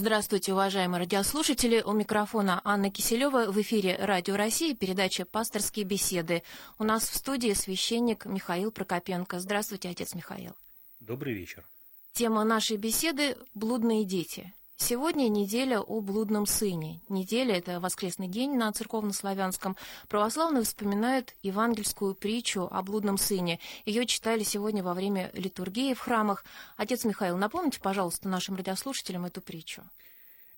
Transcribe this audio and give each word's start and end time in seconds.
Здравствуйте, 0.00 0.54
уважаемые 0.54 1.00
радиослушатели. 1.00 1.82
У 1.82 1.92
микрофона 1.92 2.62
Анна 2.64 2.90
Киселева. 2.90 3.52
В 3.52 3.60
эфире 3.60 3.98
Радио 4.00 4.34
России, 4.34 4.72
передача 4.72 5.26
«Пасторские 5.26 5.84
беседы». 5.84 6.42
У 6.78 6.84
нас 6.84 7.06
в 7.06 7.14
студии 7.14 7.52
священник 7.52 8.24
Михаил 8.24 8.72
Прокопенко. 8.72 9.38
Здравствуйте, 9.40 9.90
отец 9.90 10.14
Михаил. 10.14 10.54
Добрый 11.00 11.34
вечер. 11.34 11.68
Тема 12.12 12.44
нашей 12.44 12.78
беседы– 12.78 13.36
блудные 13.54 14.06
дети. 14.06 14.54
Сегодня 14.82 15.28
неделя 15.28 15.80
о 15.80 16.00
блудном 16.00 16.46
сыне. 16.46 17.00
Неделя– 17.10 17.54
это 17.58 17.80
воскресный 17.80 18.28
день 18.28 18.56
на 18.56 18.72
церковнославянском. 18.72 19.76
Православные 20.08 20.64
вспоминают 20.64 21.34
евангельскую 21.42 22.14
притчу 22.14 22.66
о 22.68 22.82
блудном 22.82 23.18
сыне. 23.18 23.60
Ее 23.84 24.06
читали 24.06 24.42
сегодня 24.42 24.82
во 24.82 24.94
время 24.94 25.30
литургии 25.34 25.92
в 25.92 26.00
храмах. 26.00 26.46
Отец 26.78 27.04
Михаил, 27.04 27.36
напомните, 27.36 27.78
пожалуйста, 27.78 28.30
нашим 28.30 28.56
радиослушателям 28.56 29.26
эту 29.26 29.42
притчу. 29.42 29.82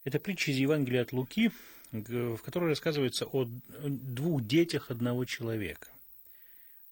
Это 0.04 0.20
притча 0.20 0.52
из 0.52 0.56
Евангелия 0.56 1.02
от 1.02 1.12
Луки, 1.12 1.50
в 1.90 2.38
которой 2.38 2.70
рассказывается 2.70 3.26
о 3.26 3.46
двух 3.84 4.46
детях 4.46 4.92
одного 4.92 5.24
человека. 5.24 5.88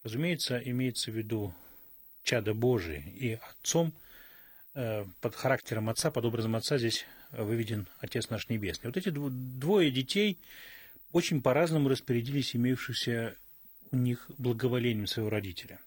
Разумеется, 0.03 0.59
имеется 0.59 1.13
в 1.13 1.15
виду 1.15 1.55
чадо 2.25 2.55
Божие 2.55 3.05
и 3.17 3.39
отцом– 3.41 3.93
Э, 4.75 5.05
под 5.21 5.35
характером 5.35 5.89
отца, 5.89 6.11
под 6.11 6.25
образом 6.25 6.55
отца 6.55 6.79
здесь 6.79 7.05
выведен 7.33 7.89
Отец 7.99 8.31
наш 8.31 8.49
Небесный. 8.49 8.89
Вот 8.89 8.97
эти 8.97 9.11
двое 9.11 9.91
детей 9.91 10.39
очень 11.13 11.43
по-разному 11.43 11.89
распорядились 11.89 12.55
имеющимся 12.55 13.37
у 13.91 13.97
них 13.97 14.31
благоволением 14.39 15.07
своего 15.07 15.31
родителя. 15.31 15.81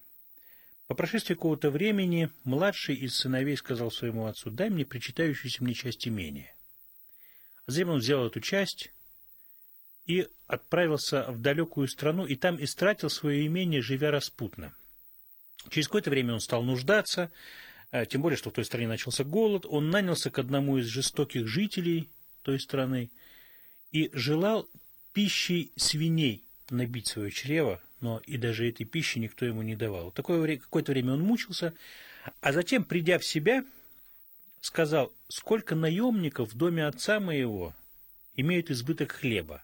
По 0.86 0.94
прошествии 0.94 1.34
какого-то 1.34 1.70
времени 1.70 2.30
младший 2.44 2.94
из 2.94 3.16
сыновей 3.16 3.56
сказал 3.56 3.90
своему 3.90 4.26
отцу, 4.26 4.50
дай 4.50 4.68
мне 4.68 4.84
причитающуюся 4.84 5.64
мне 5.64 5.72
часть 5.72 6.06
имения. 6.06 6.54
Затем 7.66 7.88
он 7.88 8.00
взял 8.00 8.26
эту 8.26 8.40
часть 8.40 8.92
и 10.04 10.28
отправился 10.46 11.30
в 11.30 11.40
далекую 11.40 11.88
страну, 11.88 12.26
и 12.26 12.36
там 12.36 12.62
истратил 12.62 13.08
свое 13.08 13.46
имение, 13.46 13.80
живя 13.80 14.10
распутно. 14.10 14.74
Через 15.70 15.88
какое-то 15.88 16.10
время 16.10 16.34
он 16.34 16.40
стал 16.40 16.62
нуждаться, 16.62 17.30
тем 18.08 18.22
более, 18.22 18.36
что 18.36 18.50
в 18.50 18.52
той 18.52 18.64
стране 18.64 18.88
начался 18.88 19.22
голод, 19.22 19.66
он 19.68 19.90
нанялся 19.90 20.30
к 20.30 20.38
одному 20.40 20.78
из 20.78 20.86
жестоких 20.86 21.46
жителей 21.46 22.08
той 22.42 22.58
страны 22.58 23.10
и 23.92 24.10
желал 24.12 24.68
пищей 25.12 25.70
свиней 25.76 26.44
набить 26.70 27.06
свое 27.06 27.30
чрево, 27.30 27.80
но 28.00 28.20
и 28.26 28.36
даже 28.36 28.68
этой 28.68 28.84
пищи 28.84 29.18
никто 29.18 29.46
ему 29.46 29.62
не 29.62 29.76
давал. 29.76 30.10
Такое, 30.10 30.58
какое-то 30.58 30.90
время 30.90 31.12
он 31.12 31.20
мучился, 31.20 31.72
а 32.40 32.52
затем, 32.52 32.84
придя 32.84 33.18
в 33.18 33.24
себя, 33.24 33.64
сказал, 34.60 35.12
сколько 35.28 35.76
наемников 35.76 36.52
в 36.52 36.56
доме 36.56 36.86
отца 36.86 37.20
моего 37.20 37.74
имеют 38.34 38.70
избыток 38.70 39.12
хлеба. 39.12 39.62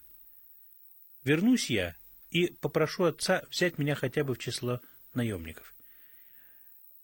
Вернусь 1.24 1.68
я 1.68 1.96
и 2.30 2.46
попрошу 2.60 3.04
отца 3.04 3.42
взять 3.50 3.78
меня 3.78 3.96
хотя 3.96 4.22
бы 4.22 4.34
в 4.34 4.38
число 4.38 4.80
наемников. 5.14 5.74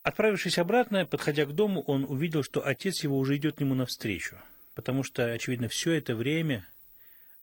Отправившись 0.06 0.58
обратно, 0.58 1.04
подходя 1.04 1.46
к 1.46 1.52
дому, 1.52 1.80
он 1.80 2.04
увидел, 2.04 2.44
что 2.44 2.64
отец 2.64 3.02
его 3.02 3.18
уже 3.18 3.36
идет 3.38 3.56
к 3.56 3.60
нему 3.60 3.74
навстречу, 3.74 4.36
потому 4.76 5.02
что, 5.02 5.32
очевидно, 5.32 5.66
все 5.66 5.94
это 5.94 6.14
время 6.14 6.64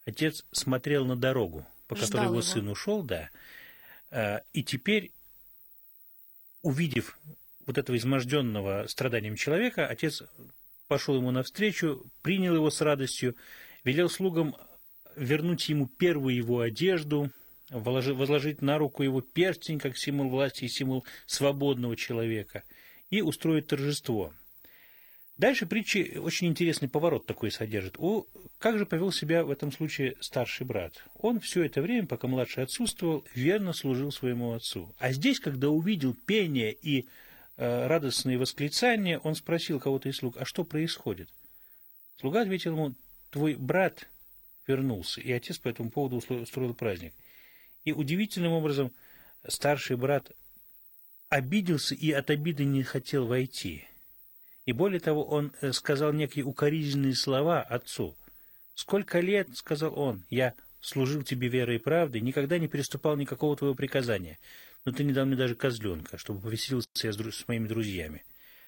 отец 0.06 0.46
смотрел 0.54 1.04
на 1.04 1.18
дорогу, 1.18 1.68
по 1.88 1.98
Ждал 1.98 2.08
которой 2.08 2.24
его, 2.24 2.34
его. 2.36 2.42
сын 2.42 2.70
ушел, 2.70 3.04
да, 3.04 3.30
а, 4.12 4.44
и 4.54 4.64
теперь, 4.64 5.12
увидев 6.62 7.20
вот 7.66 7.78
этого 7.78 7.98
изможденного 7.98 8.88
страданием 8.88 9.36
человека, 9.36 9.86
отец 9.86 10.24
пошел 10.88 11.18
ему 11.18 11.32
навстречу, 11.32 12.06
принял 12.22 12.56
его 12.56 12.70
с 12.70 12.80
радостью, 12.80 13.36
велел 13.84 14.10
слугам 14.10 14.56
вернуть 15.18 15.68
ему 15.68 15.88
первую 15.88 16.34
его 16.34 16.62
одежду– 16.62 17.30
возложить 17.70 18.62
на 18.62 18.78
руку 18.78 19.04
его 19.04 19.22
перстень, 19.22 19.80
как 19.80 19.98
символ 19.98 20.30
власти 20.30 20.66
и 20.66 20.70
символ 20.70 21.06
свободного 21.26 21.96
человека, 21.96 22.64
и 23.10 23.22
устроить 23.22 23.68
торжество. 23.68 24.34
Дальше 25.38 25.66
притчи 25.66 26.18
очень 26.18 26.48
интересный 26.48 26.88
поворот 26.88 27.26
такой 27.26 27.50
содержит. 27.50 27.96
О, 27.98 28.26
как 28.60 28.78
же 28.78 28.86
повел 28.86 29.12
себя 29.12 29.44
в 29.44 29.50
этом 29.50 29.72
случае 29.72 30.16
старший 30.20 30.66
брат? 30.66 31.04
Он 31.16 31.40
все 31.40 31.64
это 31.64 31.82
время, 31.82 32.06
пока 32.06 32.28
младший 32.28 32.64
отсутствовал, 32.64 33.26
верно 33.34 33.74
служил 33.74 34.12
своему 34.12 34.54
отцу. 34.54 34.94
А 35.00 35.12
здесь, 35.12 35.40
когда 35.40 35.70
увидел 35.70 36.14
пение 36.14 36.72
и 36.72 37.08
э, 37.58 37.88
радостные 37.88 38.38
восклицания, 38.38 39.18
он 39.18 39.34
спросил 39.34 39.80
кого-то 39.80 40.08
из 40.08 40.18
слуг, 40.18 40.38
а 40.38 40.46
что 40.46 40.64
происходит? 40.64 41.30
Слуга 42.18 42.42
ответил 42.42 42.74
ему, 42.74 42.96
твой 43.32 43.56
брат 43.56 44.08
вернулся, 44.68 45.20
и 45.20 45.32
отец 45.32 45.58
по 45.58 45.68
этому 45.68 45.90
поводу 45.90 46.18
устроил 46.18 46.76
праздник. 46.76 47.14
И 47.86 47.92
удивительным 47.92 48.54
образом 48.54 48.92
старший 49.48 49.98
брат 49.98 50.32
обиделся 51.30 51.96
и 51.96 52.12
от 52.12 52.30
обиды 52.30 52.64
не 52.64 52.84
хотел 52.84 53.26
войти. 53.26 53.86
И 54.66 54.72
более 54.72 55.00
того, 55.00 55.26
он 55.26 55.52
э, 55.62 55.74
сказал 55.74 56.14
некие 56.14 56.46
укоризненные 56.46 57.16
слова 57.16 57.62
отцу. 57.62 58.16
«Сколько 58.76 59.20
лет,— 59.20 59.50
сказал 59.56 59.98
он,— 60.00 60.24
я 60.30 60.54
служил 60.80 61.24
тебе 61.24 61.48
верой 61.48 61.76
и 61.76 61.80
правдой, 61.80 62.22
никогда 62.22 62.58
не 62.58 62.68
переступал 62.68 63.18
никакого 63.18 63.56
твоего 63.58 63.76
приказания, 63.76 64.40
но 64.86 64.92
ты 64.92 65.04
не 65.04 65.12
дал 65.12 65.26
мне 65.26 65.36
даже 65.36 65.56
козленка, 65.56 66.18
чтобы 66.18 66.42
повеселился 66.42 66.88
я 67.04 67.14
с 67.14 67.48
моими 67.48 67.68
друзьями. 67.68 68.24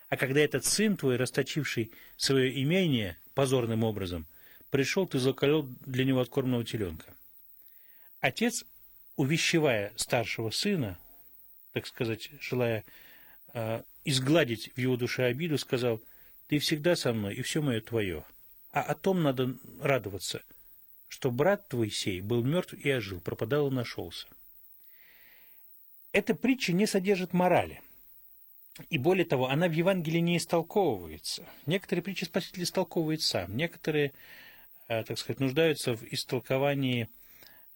А 0.10 0.18
когда 0.18 0.42
этот 0.42 0.66
сын 0.66 0.98
твой, 0.98 1.16
расточивший 1.16 1.92
свое 2.18 2.62
имение 2.62 3.18
позорным 3.34 3.84
образом, 3.84 4.28
пришел, 4.70 5.08
ты 5.08 5.18
заколел 5.20 5.64
для 5.86 6.04
него 6.04 6.20
откормленного 6.20 6.66
теленка». 6.66 7.14
Отец 8.20 8.66
увещевая 9.16 9.94
старшего 9.96 10.50
сына, 10.50 11.00
так 11.74 11.88
сказать, 11.88 12.30
желая 12.40 12.84
э, 13.54 13.84
изгладить 14.04 14.72
в 14.76 14.78
его 14.78 14.98
душе 14.98 15.26
обиду, 15.26 15.58
сказал, 15.58 16.02
«Ты 16.48 16.60
всегда 16.60 16.96
со 16.96 17.14
мной, 17.14 17.36
и 17.36 17.42
все 17.42 17.62
мое 17.62 17.82
твое. 17.82 18.26
А 18.72 18.82
о 18.82 18.96
том 18.96 19.24
надо 19.24 19.58
радоваться, 19.80 20.42
что 21.08 21.32
брат 21.32 21.68
твой 21.70 21.90
сей 21.90 22.22
был 22.22 22.44
мертв 22.44 22.74
и 22.74 22.92
ожил, 22.92 23.22
пропадал 23.22 23.70
и 23.70 23.74
нашелся». 23.74 24.28
Эта 26.12 26.34
притча 26.34 26.72
не 26.72 26.86
содержит 26.86 27.34
морали. 27.34 27.82
И 28.90 28.98
более 28.98 29.26
того, 29.26 29.50
она 29.50 29.68
в 29.70 29.72
Евангелии 29.72 30.20
не 30.20 30.38
истолковывается. 30.38 31.46
Некоторые 31.66 32.04
притчи 32.04 32.26
Спаситель 32.26 32.64
истолковывает 32.64 33.22
сам, 33.22 33.56
некоторые, 33.56 34.12
э, 34.90 35.04
так 35.04 35.18
сказать, 35.18 35.40
нуждаются 35.40 35.96
в 35.96 36.04
истолковании– 36.04 37.08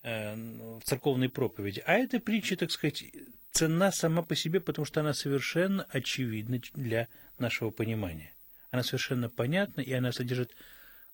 в 0.01 0.81
церковной 0.85 1.27
проповеди. 1.27 1.83
А 1.85 1.93
эта 1.93 2.21
притча, 2.21 2.55
так 2.55 2.71
сказать, 2.71 3.03
ценна 3.51 3.91
сама 3.91 4.21
по 4.21 4.35
себе, 4.35 4.59
потому 4.59 4.85
что 4.85 5.01
она 5.01 5.13
совершенно 5.13 5.83
очевидна 5.89 6.61
для 6.73 7.07
нашего 7.37 7.69
понимания. 7.69 8.33
Она 8.71 8.83
совершенно 8.83 9.29
понятна, 9.29 9.81
и 9.81 9.91
она 9.93 10.11
содержит 10.11 10.55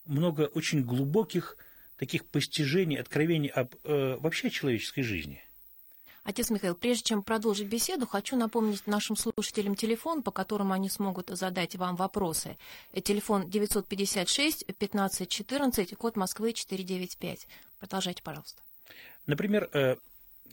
много 0.05 0.43
очень 0.43 0.83
глубоких 0.83 1.57
таких 1.97 2.25
постижений, 2.25 2.97
откровений 2.97 3.49
об 3.49 3.73
э, 3.83 4.17
вообще 4.19 4.49
человеческой 4.49 5.03
жизни. 5.03 5.41
Отец 6.23 6.49
Михаил, 6.49 6.75
прежде 6.75 7.03
чем 7.03 7.23
продолжить 7.23 7.67
беседу, 7.67 8.07
хочу 8.07 8.35
напомнить 8.35 8.87
нашим 8.87 9.15
слушателям 9.15 9.75
телефон, 9.75 10.23
по 10.23 10.31
которому 10.31 10.73
они 10.73 10.89
смогут 10.89 11.29
задать 11.29 11.75
вам 11.75 11.95
вопросы. 11.95 12.57
Э, 12.91 12.99
телефон 12.99 13.49
956 13.49 14.65
15 14.77 15.29
14, 15.29 15.95
код 15.95 16.17
Москвы 16.17 16.53
495. 16.53 17.47
Продолжайте, 17.79 18.21
пожалуйста. 18.21 18.61
Например, 19.25 19.69
э, 19.73 19.95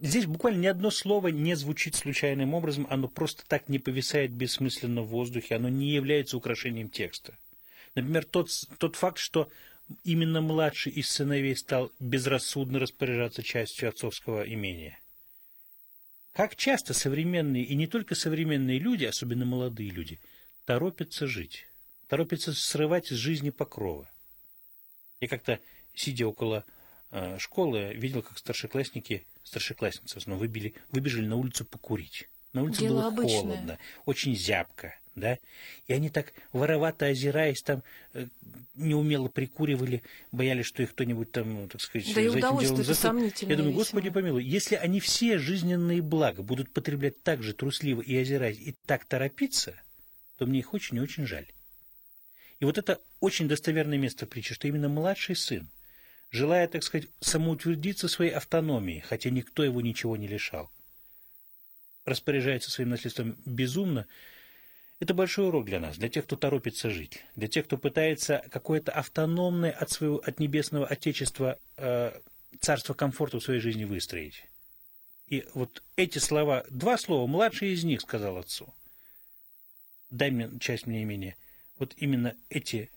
здесь 0.01 0.27
буквально 0.27 0.61
ни 0.61 0.67
одно 0.67 0.91
слово 0.91 1.29
не 1.29 1.55
звучит 1.55 1.95
случайным 1.95 2.55
образом, 2.55 2.87
оно 2.91 3.09
просто 3.09 3.45
так 3.47 3.69
не 3.69 3.79
повисает 3.79 4.31
бессмысленно 4.33 5.03
в 5.03 5.09
воздухе, 5.09 5.57
оно 5.57 5.69
не 5.69 5.91
является 5.91 6.37
украшением 6.37 6.89
текста. 6.89 7.37
Например, 7.95 8.25
тот, 8.25 8.51
тот 8.79 8.97
факт, 8.97 9.19
что 9.19 9.51
именно 10.05 10.41
младший 10.41 10.93
из 10.93 11.11
сыновей 11.11 11.55
стал 11.57 11.93
безрассудно 12.01 12.79
распоряжаться 12.79 13.43
частью 13.43 13.91
отцовского 13.91 14.43
имения. 14.43 14.99
Как 16.33 16.57
часто 16.57 16.95
современные, 16.95 17.65
и 17.65 17.75
не 17.75 17.87
только 17.87 18.15
современные 18.15 18.79
люди, 18.79 19.05
особенно 19.05 19.45
молодые 19.45 19.91
люди, 19.91 20.19
торопятся 20.65 21.27
жить, 21.27 21.67
торопятся 22.09 22.55
срывать 22.55 23.13
из 23.13 23.19
жизни 23.19 23.51
покровы. 23.51 24.09
Я 25.21 25.29
как-то, 25.29 25.61
сидя 25.95 26.27
около 26.27 26.65
школы 27.39 27.93
видел, 27.95 28.23
как 28.23 28.39
старшеклассники, 28.39 29.27
старшеклассницы 29.45 30.17
основном, 30.17 30.41
выбили, 30.41 30.75
выбежали 30.91 31.27
на 31.27 31.37
улицу 31.37 31.65
покурить. 31.65 32.29
На 32.53 32.63
улице 32.63 32.81
Дело 32.81 32.95
было 32.97 33.07
обычное. 33.09 33.41
холодно, 33.41 33.79
очень 34.05 34.37
зябко, 34.37 34.95
да, 35.15 35.39
и 35.87 35.93
они 35.93 36.11
так 36.11 36.33
воровато 36.53 37.07
озираясь 37.07 37.63
там 37.63 37.83
э, 38.13 38.27
неумело 38.75 39.29
прикуривали, 39.29 40.03
боялись, 40.33 40.67
что 40.67 40.83
их 40.83 40.93
кто-нибудь 40.93 41.33
там, 41.33 41.69
так 41.69 41.81
сказать, 41.81 42.09
да 42.09 42.15
за 42.15 42.21
этим 42.21 42.41
делом 42.41 42.85
заступит. 42.85 43.43
Я 43.43 43.57
думаю, 43.57 43.75
Господи 43.75 44.11
помилуй, 44.11 44.45
если 44.45 44.75
они 44.75 45.01
все 45.01 45.39
жизненные 45.39 46.03
блага 46.03 46.43
будут 46.43 46.71
потреблять 46.73 47.23
так 47.23 47.43
же 47.43 47.55
трусливо 47.55 48.01
и 48.01 48.17
озираясь, 48.17 48.59
и 48.59 48.75
так 48.87 49.05
торопиться, 49.07 49.75
то 50.37 50.47
мне 50.47 50.61
их 50.61 50.75
очень 50.75 50.99
и 50.99 51.01
очень 51.01 51.27
жаль. 51.27 51.47
И 52.61 52.65
вот 52.65 52.79
это 52.79 53.01
очень 53.21 53.49
достоверное 53.49 53.99
место 53.99 54.27
в 54.27 54.29
притче, 54.29 54.55
что 54.55 54.69
именно 54.69 54.89
младший 54.89 55.37
сын, 55.37 55.69
желая, 56.33 56.67
так 56.67 56.83
сказать, 56.83 57.09
самоутвердиться 57.21 58.09
своей 58.09 58.33
автономии, 58.33 59.05
хотя 59.07 59.31
никто 59.31 59.63
его 59.63 59.81
ничего 59.81 60.17
не 60.17 60.27
лишал, 60.27 60.71
распоряжается 62.05 62.71
своим 62.71 62.91
наследством 62.91 63.37
безумно, 63.45 64.09
это 64.99 65.15
большой 65.15 65.49
урок 65.49 65.67
для 65.67 65.79
нас, 65.79 65.99
для 65.99 66.09
тех, 66.09 66.25
кто 66.25 66.37
торопится 66.37 66.89
жить, 66.91 67.23
для 67.37 67.49
тех, 67.49 67.67
кто 67.67 67.77
пытается 67.77 68.45
какое-то 68.51 68.93
автономное 68.93 69.73
от 69.73 69.91
своего, 69.91 70.19
от 70.19 70.41
небесного 70.41 70.87
Отечества 70.87 71.59
э, 71.77 72.19
царство 72.61 72.95
комфорта 72.95 73.39
в 73.39 73.43
своей 73.43 73.61
жизни 73.61 73.85
выстроить. 73.85 74.45
И 75.27 75.45
вот 75.55 75.83
эти 75.97 76.19
слова, 76.19 76.65
два 76.71 76.97
слова, 76.99 77.27
младший 77.27 77.73
из 77.73 77.85
них 77.85 78.01
сказал 78.01 78.39
отцу. 78.39 78.73
Дай 80.11 80.31
мне 80.31 80.51
часть 80.61 80.87
мне 80.87 81.03
имения. 81.03 81.37
Вот 81.79 81.95
именно 81.97 82.37
эти, 82.49 82.91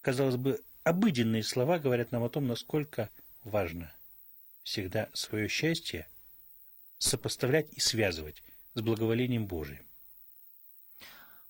казалось 0.00 0.36
бы, 0.36 0.60
обыденные 0.88 1.42
слова 1.42 1.78
говорят 1.78 2.12
нам 2.12 2.24
о 2.24 2.28
том, 2.28 2.46
насколько 2.46 3.10
важно 3.44 3.92
всегда 4.62 5.08
свое 5.12 5.48
счастье 5.48 6.08
сопоставлять 6.98 7.70
и 7.72 7.80
связывать 7.80 8.42
с 8.74 8.80
благоволением 8.80 9.46
Божиим. 9.46 9.87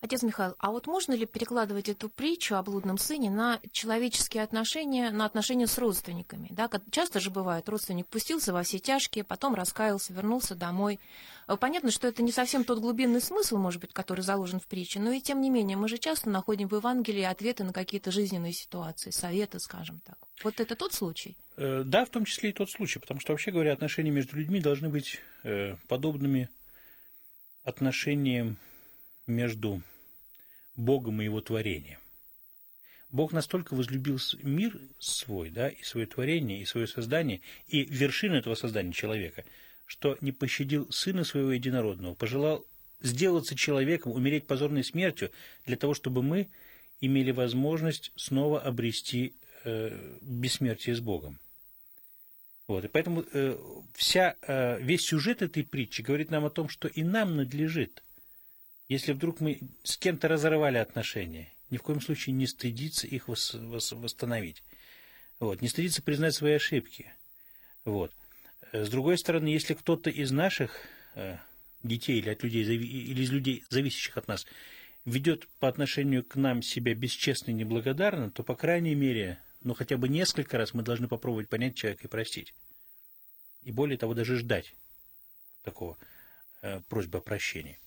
Отец 0.00 0.22
Михаил, 0.22 0.54
а 0.58 0.70
вот 0.70 0.86
можно 0.86 1.12
ли 1.12 1.26
перекладывать 1.26 1.88
эту 1.88 2.08
притчу 2.08 2.54
о 2.54 2.62
блудном 2.62 2.98
сыне 2.98 3.30
на 3.30 3.60
человеческие 3.72 4.44
отношения, 4.44 5.10
на 5.10 5.24
отношения 5.24 5.66
с 5.66 5.76
родственниками? 5.76 6.46
Да? 6.52 6.70
Часто 6.92 7.18
же 7.18 7.30
бывает, 7.30 7.68
родственник 7.68 8.06
пустился 8.06 8.52
во 8.52 8.62
все 8.62 8.78
тяжкие, 8.78 9.24
потом 9.24 9.56
раскаялся, 9.56 10.12
вернулся 10.12 10.54
домой. 10.54 11.00
Э, 11.48 11.56
понятно, 11.56 11.90
что 11.90 12.06
это 12.06 12.22
не 12.22 12.30
совсем 12.30 12.62
тот 12.62 12.78
глубинный 12.78 13.20
смысл, 13.20 13.56
может 13.56 13.80
быть, 13.80 13.92
который 13.92 14.20
заложен 14.20 14.60
в 14.60 14.68
притче, 14.68 15.00
но 15.00 15.10
и 15.10 15.20
тем 15.20 15.40
не 15.40 15.50
менее, 15.50 15.76
мы 15.76 15.88
же 15.88 15.98
часто 15.98 16.30
находим 16.30 16.68
в 16.68 16.76
Евангелии 16.76 17.24
ответы 17.24 17.64
на 17.64 17.72
какие-то 17.72 18.12
жизненные 18.12 18.52
ситуации, 18.52 19.10
советы, 19.10 19.58
скажем 19.58 20.00
так. 20.06 20.16
Вот 20.44 20.60
это 20.60 20.76
тот 20.76 20.92
случай? 20.92 21.36
Э, 21.56 21.82
да, 21.84 22.04
в 22.04 22.10
том 22.10 22.24
числе 22.24 22.50
и 22.50 22.52
тот 22.52 22.70
случай, 22.70 23.00
потому 23.00 23.18
что, 23.18 23.32
вообще 23.32 23.50
говоря, 23.50 23.72
отношения 23.72 24.12
между 24.12 24.36
людьми 24.36 24.60
должны 24.60 24.90
быть 24.90 25.18
э, 25.42 25.74
подобными 25.88 26.48
отношениям 27.64 28.58
между 29.28 29.82
Богом 30.76 31.20
и 31.20 31.24
его 31.24 31.40
творением. 31.40 31.98
Бог 33.10 33.32
настолько 33.32 33.74
возлюбил 33.74 34.18
мир 34.42 34.78
свой, 34.98 35.50
да, 35.50 35.68
и 35.68 35.82
свое 35.82 36.06
творение, 36.06 36.60
и 36.60 36.66
свое 36.66 36.86
создание, 36.86 37.40
и 37.66 37.84
вершину 37.84 38.36
этого 38.36 38.54
создания 38.54 38.92
человека, 38.92 39.44
что 39.86 40.18
не 40.20 40.32
пощадил 40.32 40.90
сына 40.92 41.24
своего 41.24 41.52
единородного, 41.52 42.14
пожелал 42.14 42.66
сделаться 43.00 43.54
человеком, 43.54 44.12
умереть 44.12 44.46
позорной 44.46 44.84
смертью, 44.84 45.30
для 45.64 45.76
того, 45.76 45.94
чтобы 45.94 46.22
мы 46.22 46.48
имели 47.00 47.30
возможность 47.30 48.12
снова 48.16 48.60
обрести 48.60 49.34
э, 49.64 50.16
бессмертие 50.20 50.94
с 50.94 51.00
Богом. 51.00 51.38
Вот, 52.66 52.84
и 52.84 52.88
поэтому 52.88 53.24
э, 53.32 53.56
вся, 53.94 54.36
э, 54.42 54.82
весь 54.82 55.02
сюжет 55.02 55.40
этой 55.40 55.64
притчи 55.64 56.02
говорит 56.02 56.30
нам 56.30 56.44
о 56.44 56.50
том, 56.50 56.68
что 56.68 56.88
и 56.88 57.02
нам 57.02 57.36
надлежит 57.36 58.02
если 58.88 59.12
вдруг 59.12 59.40
мы 59.40 59.60
с 59.82 59.96
кем-то 59.96 60.28
разорвали 60.28 60.78
отношения, 60.78 61.52
ни 61.70 61.76
в 61.76 61.82
коем 61.82 62.00
случае 62.00 62.34
не 62.34 62.46
стыдиться 62.46 63.06
их 63.06 63.28
восстановить. 63.28 64.62
Вот, 65.38 65.60
не 65.60 65.68
стыдиться 65.68 66.02
признать 66.02 66.34
свои 66.34 66.54
ошибки. 66.54 67.12
Вот. 67.84 68.12
Э, 68.72 68.84
с 68.84 68.88
другой 68.88 69.18
стороны, 69.18 69.48
если 69.48 69.74
кто-то 69.74 70.10
из 70.10 70.30
наших 70.30 70.72
э, 71.14 71.36
детей 71.82 72.18
или 72.18 72.30
от 72.30 72.42
людей, 72.42 72.64
или 72.64 73.22
из 73.22 73.30
людей, 73.30 73.64
зависящих 73.68 74.16
от 74.16 74.26
нас, 74.26 74.46
ведет 75.04 75.46
по 75.60 75.68
отношению 75.68 76.24
к 76.24 76.36
нам 76.36 76.62
себя 76.62 76.94
бесчестно 76.94 77.50
и 77.50 77.54
неблагодарно, 77.54 78.30
то, 78.30 78.42
по 78.42 78.56
крайней 78.56 78.94
мере, 78.94 79.38
ну, 79.62 79.74
хотя 79.74 79.96
бы 79.96 80.08
несколько 80.08 80.58
раз 80.58 80.74
мы 80.74 80.82
должны 80.82 81.08
попробовать 81.08 81.48
понять 81.48 81.76
человека 81.76 82.04
и 82.04 82.10
простить. 82.10 82.54
И 83.62 83.70
более 83.70 83.98
того, 83.98 84.14
даже 84.14 84.36
ждать 84.36 84.74
такого 85.62 85.98
э, 86.62 86.80
просьбы 86.88 87.18
о 87.18 87.20
прощении. 87.20 87.78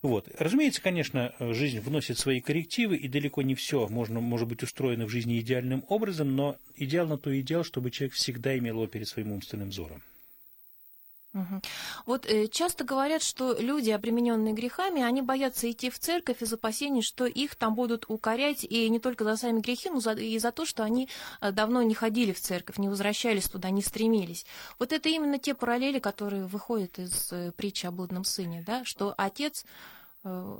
Вот. 0.00 0.28
Разумеется, 0.38 0.80
конечно, 0.80 1.34
жизнь 1.40 1.80
вносит 1.80 2.18
свои 2.18 2.40
коррективы, 2.40 2.96
и 2.96 3.08
далеко 3.08 3.42
не 3.42 3.54
все 3.54 3.88
можно, 3.88 4.20
может 4.20 4.48
быть 4.48 4.62
устроено 4.62 5.06
в 5.06 5.10
жизни 5.10 5.40
идеальным 5.40 5.84
образом, 5.88 6.36
но 6.36 6.56
идеал 6.76 7.08
на 7.08 7.18
то 7.18 7.38
идеал, 7.40 7.64
чтобы 7.64 7.90
человек 7.90 8.14
всегда 8.14 8.56
имел 8.56 8.76
его 8.76 8.86
перед 8.86 9.08
своим 9.08 9.32
умственным 9.32 9.70
взором. 9.70 10.02
Угу. 11.38 11.60
Вот 12.06 12.26
э, 12.26 12.48
часто 12.48 12.84
говорят, 12.84 13.22
что 13.22 13.56
люди, 13.58 13.90
обремененные 13.90 14.54
грехами, 14.54 15.02
они 15.02 15.22
боятся 15.22 15.70
идти 15.70 15.90
в 15.90 15.98
церковь 15.98 16.42
из 16.42 16.52
опасений, 16.52 17.02
что 17.02 17.26
их 17.26 17.54
там 17.54 17.74
будут 17.74 18.06
укорять, 18.08 18.64
и 18.64 18.88
не 18.88 18.98
только 18.98 19.24
за 19.24 19.36
сами 19.36 19.60
грехи, 19.60 19.88
но 19.90 20.00
за, 20.00 20.12
и 20.12 20.38
за 20.38 20.50
то, 20.50 20.66
что 20.66 20.82
они 20.82 21.08
э, 21.40 21.52
давно 21.52 21.82
не 21.82 21.94
ходили 21.94 22.32
в 22.32 22.40
церковь, 22.40 22.78
не 22.78 22.88
возвращались 22.88 23.48
туда, 23.48 23.70
не 23.70 23.82
стремились. 23.82 24.46
Вот 24.78 24.92
это 24.92 25.08
именно 25.08 25.38
те 25.38 25.54
параллели, 25.54 25.98
которые 26.00 26.46
выходят 26.46 26.98
из 26.98 27.32
э, 27.32 27.52
притчи 27.52 27.86
о 27.86 27.92
блудном 27.92 28.24
сыне, 28.24 28.64
да, 28.66 28.84
что 28.84 29.14
отец 29.16 29.64
э, 30.24 30.56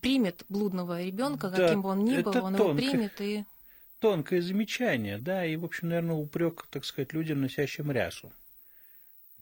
примет 0.00 0.44
блудного 0.48 1.02
ребенка, 1.02 1.48
да, 1.48 1.56
каким 1.56 1.82
бы 1.82 1.88
он 1.88 2.04
ни 2.04 2.20
был, 2.20 2.36
он 2.36 2.54
тонко, 2.54 2.62
его 2.62 2.74
примет 2.74 3.20
и... 3.20 3.44
Тонкое 3.98 4.40
замечание, 4.40 5.18
да, 5.18 5.44
и, 5.44 5.56
в 5.56 5.64
общем, 5.64 5.88
наверное, 5.88 6.14
упрек, 6.14 6.66
так 6.70 6.84
сказать, 6.84 7.12
людям, 7.12 7.40
носящим 7.40 7.90
рясу 7.90 8.32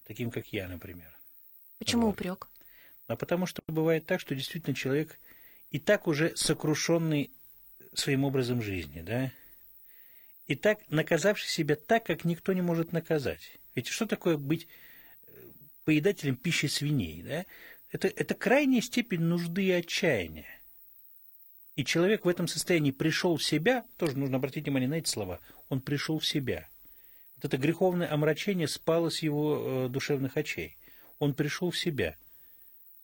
таким 0.06 0.30
как 0.30 0.46
я, 0.52 0.68
например. 0.68 1.12
Почему 1.78 2.06
вот. 2.06 2.12
упрек? 2.12 2.48
А 3.06 3.16
потому 3.16 3.46
что 3.46 3.62
бывает 3.66 4.06
так, 4.06 4.20
что 4.20 4.34
действительно 4.34 4.74
человек 4.74 5.18
и 5.70 5.78
так 5.78 6.06
уже 6.06 6.34
сокрушенный 6.36 7.30
своим 7.92 8.24
образом 8.24 8.62
жизни, 8.62 9.02
да, 9.02 9.32
и 10.46 10.54
так 10.54 10.78
наказавший 10.90 11.48
себя 11.48 11.76
так, 11.76 12.06
как 12.06 12.24
никто 12.24 12.52
не 12.52 12.62
может 12.62 12.92
наказать. 12.92 13.58
Ведь 13.74 13.88
что 13.88 14.06
такое 14.06 14.36
быть 14.36 14.68
э, 15.26 15.30
поедателем 15.84 16.36
пищи 16.36 16.66
свиней, 16.66 17.22
да? 17.22 17.46
Это, 17.90 18.08
это 18.08 18.34
крайняя 18.34 18.80
степень 18.80 19.22
нужды 19.22 19.64
и 19.64 19.70
отчаяния. 19.70 20.60
И 21.74 21.84
человек 21.84 22.24
в 22.24 22.28
этом 22.28 22.48
состоянии 22.48 22.90
пришел 22.90 23.36
в 23.36 23.42
себя, 23.42 23.84
тоже 23.96 24.16
нужно 24.16 24.36
обратить 24.36 24.64
внимание 24.64 24.88
на 24.88 24.94
эти 24.94 25.08
слова, 25.08 25.40
он 25.68 25.80
пришел 25.80 26.18
в 26.18 26.26
себя– 26.26 26.68
вот 27.36 27.44
это 27.44 27.56
греховное 27.56 28.12
омрачение 28.12 28.68
спало 28.68 29.10
с 29.10 29.20
его 29.20 29.86
э, 29.86 29.88
душевных 29.88 30.36
очей. 30.36 30.76
Он 31.18 31.34
пришел 31.34 31.70
в 31.70 31.78
себя. 31.78 32.16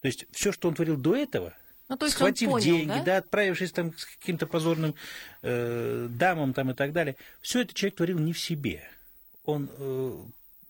То 0.00 0.08
есть 0.08 0.26
все, 0.32 0.52
что 0.52 0.68
он 0.68 0.74
творил 0.74 0.96
до 0.96 1.14
этого, 1.14 1.54
ну, 1.88 1.96
то 1.96 2.06
есть 2.06 2.16
схватив 2.16 2.50
понял, 2.50 2.64
деньги, 2.64 2.88
да? 2.88 3.02
да, 3.02 3.16
отправившись 3.18 3.72
там 3.72 3.92
к 3.92 3.96
каким-то 4.18 4.46
позорным 4.46 4.94
э, 5.42 6.08
дамам 6.10 6.54
там 6.54 6.70
и 6.70 6.74
так 6.74 6.92
далее, 6.92 7.16
все 7.40 7.62
это 7.62 7.74
человек 7.74 7.96
творил 7.96 8.18
не 8.18 8.32
в 8.32 8.40
себе. 8.40 8.88
Он 9.44 9.68
э, 9.70 10.18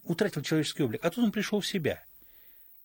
утратил 0.02 0.42
человеческий 0.42 0.82
облик, 0.82 1.04
а 1.04 1.10
тут 1.10 1.24
он 1.24 1.32
пришел 1.32 1.60
в 1.60 1.66
себя. 1.66 2.02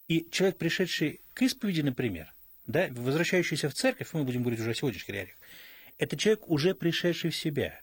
И 0.08 0.28
человек, 0.32 0.58
пришедший 0.58 1.20
к 1.34 1.42
исповеди, 1.42 1.82
например, 1.82 2.32
да, 2.68 2.88
возвращающийся 2.92 3.70
в 3.70 3.74
церковь, 3.74 4.10
мы 4.13 4.24
будем 4.24 4.42
говорить 4.42 4.60
уже 4.60 4.72
о 4.72 4.75
сегодняшних 4.75 5.10
реалиях, 5.10 5.36
это 5.98 6.16
человек, 6.16 6.50
уже 6.50 6.75
пришедший 6.75 7.32
в 7.32 7.36
себя. 7.36 7.80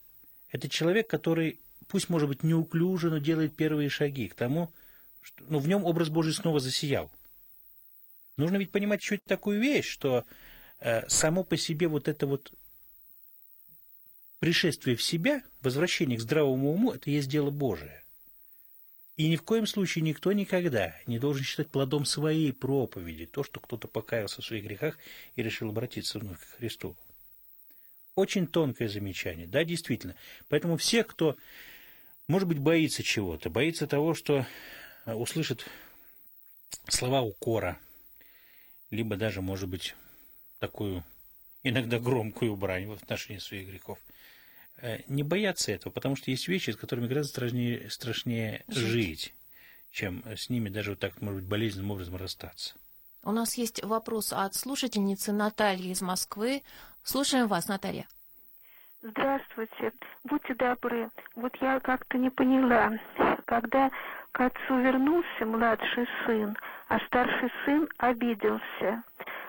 Это 0.50 0.68
человек, 0.68 1.08
который 1.08 1.58
пусть, 1.88 2.08
может 2.08 2.28
быть, 2.28 2.42
неуклюже, 2.42 3.10
но 3.10 3.18
делает 3.18 3.56
первые 3.56 3.88
шаги 3.88 4.28
к 4.28 4.34
тому, 4.34 4.72
что 5.20 5.44
ну, 5.48 5.58
в 5.58 5.68
нем 5.68 5.84
образ 5.84 6.08
Божий 6.08 6.32
снова 6.32 6.60
засиял. 6.60 7.10
Нужно 8.36 8.56
ведь 8.56 8.70
понимать 8.70 9.00
еще 9.00 9.18
такую 9.18 9.60
вещь, 9.60 9.88
что 9.88 10.24
э, 10.80 11.08
само 11.08 11.44
по 11.44 11.56
себе 11.56 11.88
вот 11.88 12.08
это 12.08 12.26
вот 12.26 12.52
пришествие 14.40 14.96
в 14.96 15.02
себя, 15.02 15.42
возвращение 15.62 16.18
к 16.18 16.20
здравому 16.20 16.72
уму, 16.72 16.92
это 16.92 17.10
есть 17.10 17.28
дело 17.28 17.50
Божие. 17.50 18.04
И 19.16 19.28
ни 19.28 19.36
в 19.36 19.42
коем 19.42 19.66
случае 19.66 20.02
никто 20.02 20.32
никогда 20.32 20.96
не 21.06 21.20
должен 21.20 21.44
считать 21.44 21.70
плодом 21.70 22.04
своей 22.04 22.52
проповеди 22.52 23.26
то, 23.26 23.44
что 23.44 23.60
кто-то 23.60 23.86
покаялся 23.86 24.42
в 24.42 24.44
своих 24.44 24.64
грехах 24.64 24.98
и 25.36 25.42
решил 25.42 25.68
обратиться 25.70 26.18
вновь 26.18 26.40
к 26.40 26.58
Христу. 26.58 26.96
Очень 28.16 28.46
тонкое 28.46 28.88
замечание, 28.88 29.46
да, 29.46 29.64
действительно. 29.64 30.16
Поэтому 30.48 30.76
все, 30.76 31.04
кто 31.04 31.36
может 32.28 32.48
быть, 32.48 32.58
боится 32.58 33.02
чего-то, 33.02 33.50
боится 33.50 33.86
того, 33.86 34.14
что 34.14 34.46
э, 35.04 35.14
услышит 35.14 35.66
слова 36.88 37.22
укора, 37.22 37.78
либо 38.90 39.16
даже, 39.16 39.40
может 39.40 39.68
быть, 39.68 39.94
такую 40.58 41.04
иногда 41.62 41.98
громкую 41.98 42.56
брань 42.56 42.86
в 42.86 42.92
отношении 42.92 43.38
своих 43.38 43.68
грехов. 43.68 43.98
Э, 44.78 45.00
не 45.08 45.22
бояться 45.22 45.72
этого, 45.72 45.92
потому 45.92 46.16
что 46.16 46.30
есть 46.30 46.48
вещи, 46.48 46.70
с 46.70 46.76
которыми 46.76 47.08
гораздо 47.08 47.30
страшнее, 47.30 47.90
страшнее 47.90 48.64
жить. 48.68 48.86
жить, 48.86 49.34
чем 49.90 50.24
с 50.26 50.48
ними 50.48 50.68
даже 50.68 50.90
вот 50.90 51.00
так, 51.00 51.20
может 51.20 51.40
быть, 51.40 51.48
болезненным 51.48 51.90
образом 51.90 52.16
расстаться. 52.16 52.74
У 53.22 53.32
нас 53.32 53.54
есть 53.54 53.82
вопрос 53.82 54.32
от 54.32 54.54
слушательницы 54.54 55.32
Натальи 55.32 55.90
из 55.90 56.02
Москвы. 56.02 56.62
Слушаем 57.02 57.48
вас, 57.48 57.68
Наталья. 57.68 58.06
Здравствуйте. 59.06 59.92
Будьте 60.24 60.54
добры. 60.54 61.10
Вот 61.36 61.54
я 61.56 61.78
как-то 61.78 62.16
не 62.16 62.30
поняла, 62.30 62.90
когда 63.44 63.90
к 64.32 64.40
отцу 64.40 64.78
вернулся 64.78 65.44
младший 65.44 66.08
сын, 66.24 66.56
а 66.88 66.98
старший 67.00 67.52
сын 67.66 67.86
обиделся, 67.98 69.02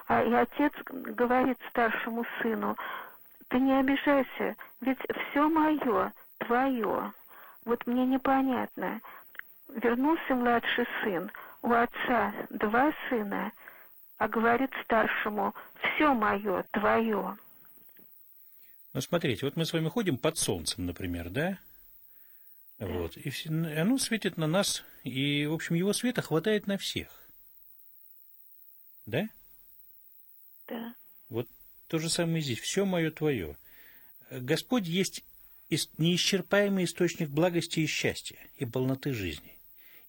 а 0.09 0.24
и 0.24 0.33
отец 0.33 0.74
говорит 0.89 1.57
старшему 1.69 2.25
сыну, 2.41 2.75
ты 3.47 3.62
не 3.62 3.79
обижайся, 3.79 4.57
ведь 4.81 5.00
все 5.29 5.47
мое, 5.47 6.12
твое. 6.39 7.13
Вот 7.63 7.88
мне 7.88 8.05
непонятно. 8.05 9.00
Вернулся 9.69 10.35
младший 10.35 10.85
сын, 11.01 11.31
у 11.62 11.71
отца 11.71 12.33
два 12.50 12.91
сына, 13.07 13.53
а 14.17 14.27
говорит 14.27 14.71
старшему, 14.83 15.55
все 15.79 16.13
мое, 16.13 16.65
твое. 16.71 17.38
Ну, 18.95 19.01
смотрите, 19.01 19.45
вот 19.45 19.57
мы 19.57 19.65
с 19.65 19.73
вами 19.73 19.89
ходим 19.89 20.17
под 20.17 20.37
солнцем, 20.37 20.85
например, 20.85 21.29
да? 21.29 21.59
Вот. 22.79 23.17
И 23.17 23.29
оно 23.49 23.97
светит 23.97 24.37
на 24.37 24.47
нас, 24.47 24.85
и, 25.03 25.45
в 25.45 25.53
общем, 25.53 25.75
его 25.75 25.91
света 25.91 26.21
хватает 26.21 26.65
на 26.65 26.77
всех. 26.77 27.09
Да? 29.05 29.27
Да. 30.69 30.95
Вот 31.27 31.49
то 31.87 31.99
же 31.99 32.09
самое 32.09 32.41
здесь. 32.41 32.59
Все 32.59 32.85
мое 32.85 33.11
твое. 33.11 33.57
Господь 34.31 34.87
есть 34.87 35.25
неисчерпаемый 35.97 36.85
источник 36.85 37.27
благости 37.27 37.81
и 37.81 37.87
счастья 37.87 38.37
и 38.55 38.63
полноты 38.63 39.11
жизни. 39.11 39.57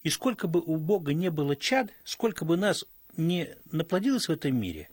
И 0.04 0.10
сколько 0.10 0.46
бы 0.46 0.60
у 0.60 0.76
Бога 0.76 1.12
не 1.12 1.32
было 1.32 1.56
чад, 1.56 1.92
сколько 2.04 2.44
бы 2.44 2.56
нас 2.56 2.84
не 3.16 3.56
наплодилось 3.72 4.28
в 4.28 4.32
этом 4.32 4.56
мире, 4.56 4.88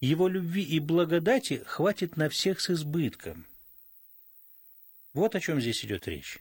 Его 0.00 0.28
любви 0.28 0.62
и 0.62 0.78
благодати 0.78 1.62
хватит 1.66 2.16
на 2.16 2.28
всех 2.28 2.60
с 2.60 2.70
избытком. 2.70 3.46
Вот 5.14 5.34
о 5.34 5.40
чем 5.40 5.60
здесь 5.60 5.84
идет 5.84 6.06
речь. 6.06 6.38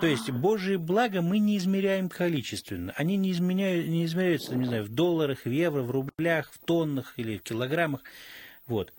То 0.00 0.06
есть 0.06 0.30
Божие 0.30 0.78
благо 0.78 1.20
мы 1.20 1.38
не 1.38 1.58
измеряем 1.58 2.08
количественно. 2.08 2.92
Они 2.96 3.16
не, 3.16 3.30
изменяют, 3.30 3.86
не 3.88 4.06
измеряются, 4.06 4.56
не 4.56 4.64
знаю, 4.64 4.84
в 4.84 4.88
долларах, 4.88 5.44
в 5.44 5.50
евро, 5.50 5.82
в 5.82 5.90
рублях, 5.90 6.50
в 6.50 6.58
тоннах 6.58 7.12
или 7.18 7.36
в 7.36 7.42
килограммах. 7.42 8.00
Вот. 8.66 8.92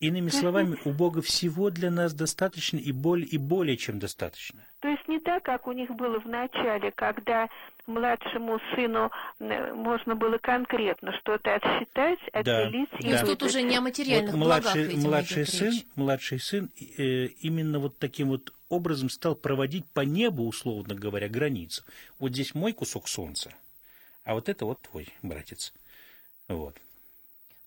Иными 0.00 0.28
словами, 0.30 0.78
у 0.84 0.90
Бога 0.90 1.22
всего 1.22 1.70
для 1.70 1.90
нас 1.90 2.14
достаточно 2.14 2.76
и 2.76 2.92
более, 2.92 3.26
и 3.26 3.36
более 3.36 3.76
чем 3.76 3.98
достаточно. 3.98 4.64
То 4.80 4.86
есть 4.86 5.08
не 5.08 5.18
так, 5.18 5.42
как 5.42 5.66
у 5.66 5.72
них 5.72 5.90
было 5.90 6.20
в 6.20 6.26
начале, 6.26 6.92
когда 6.92 7.48
младшему 7.88 8.60
сыну 8.74 9.10
можно 9.40 10.14
было 10.14 10.38
конкретно 10.38 11.12
что-то 11.18 11.56
отсчитать, 11.56 12.20
отделить. 12.32 12.90
Да, 12.92 13.08
и 13.08 13.12
да. 13.12 13.26
тут 13.26 13.42
уже 13.42 13.62
не 13.62 13.76
о 13.76 13.80
материальных 13.80 14.34
вот 14.34 14.38
младший, 14.38 14.84
благах, 14.84 15.04
младший 15.04 15.46
сын, 15.46 15.72
речь. 15.72 15.86
младший 15.96 16.38
сын 16.38 16.70
э, 16.78 17.26
именно 17.40 17.80
вот 17.80 17.98
таким 17.98 18.28
вот 18.28 18.52
образом 18.68 19.10
стал 19.10 19.34
проводить 19.34 19.86
по 19.86 20.02
небу, 20.02 20.46
условно 20.46 20.94
говоря, 20.94 21.28
границу. 21.28 21.82
Вот 22.20 22.32
здесь 22.32 22.54
мой 22.54 22.72
кусок 22.72 23.08
солнца, 23.08 23.52
а 24.22 24.34
вот 24.34 24.48
это 24.48 24.64
вот 24.64 24.80
твой, 24.80 25.08
братец. 25.22 25.72
Вот. 26.46 26.76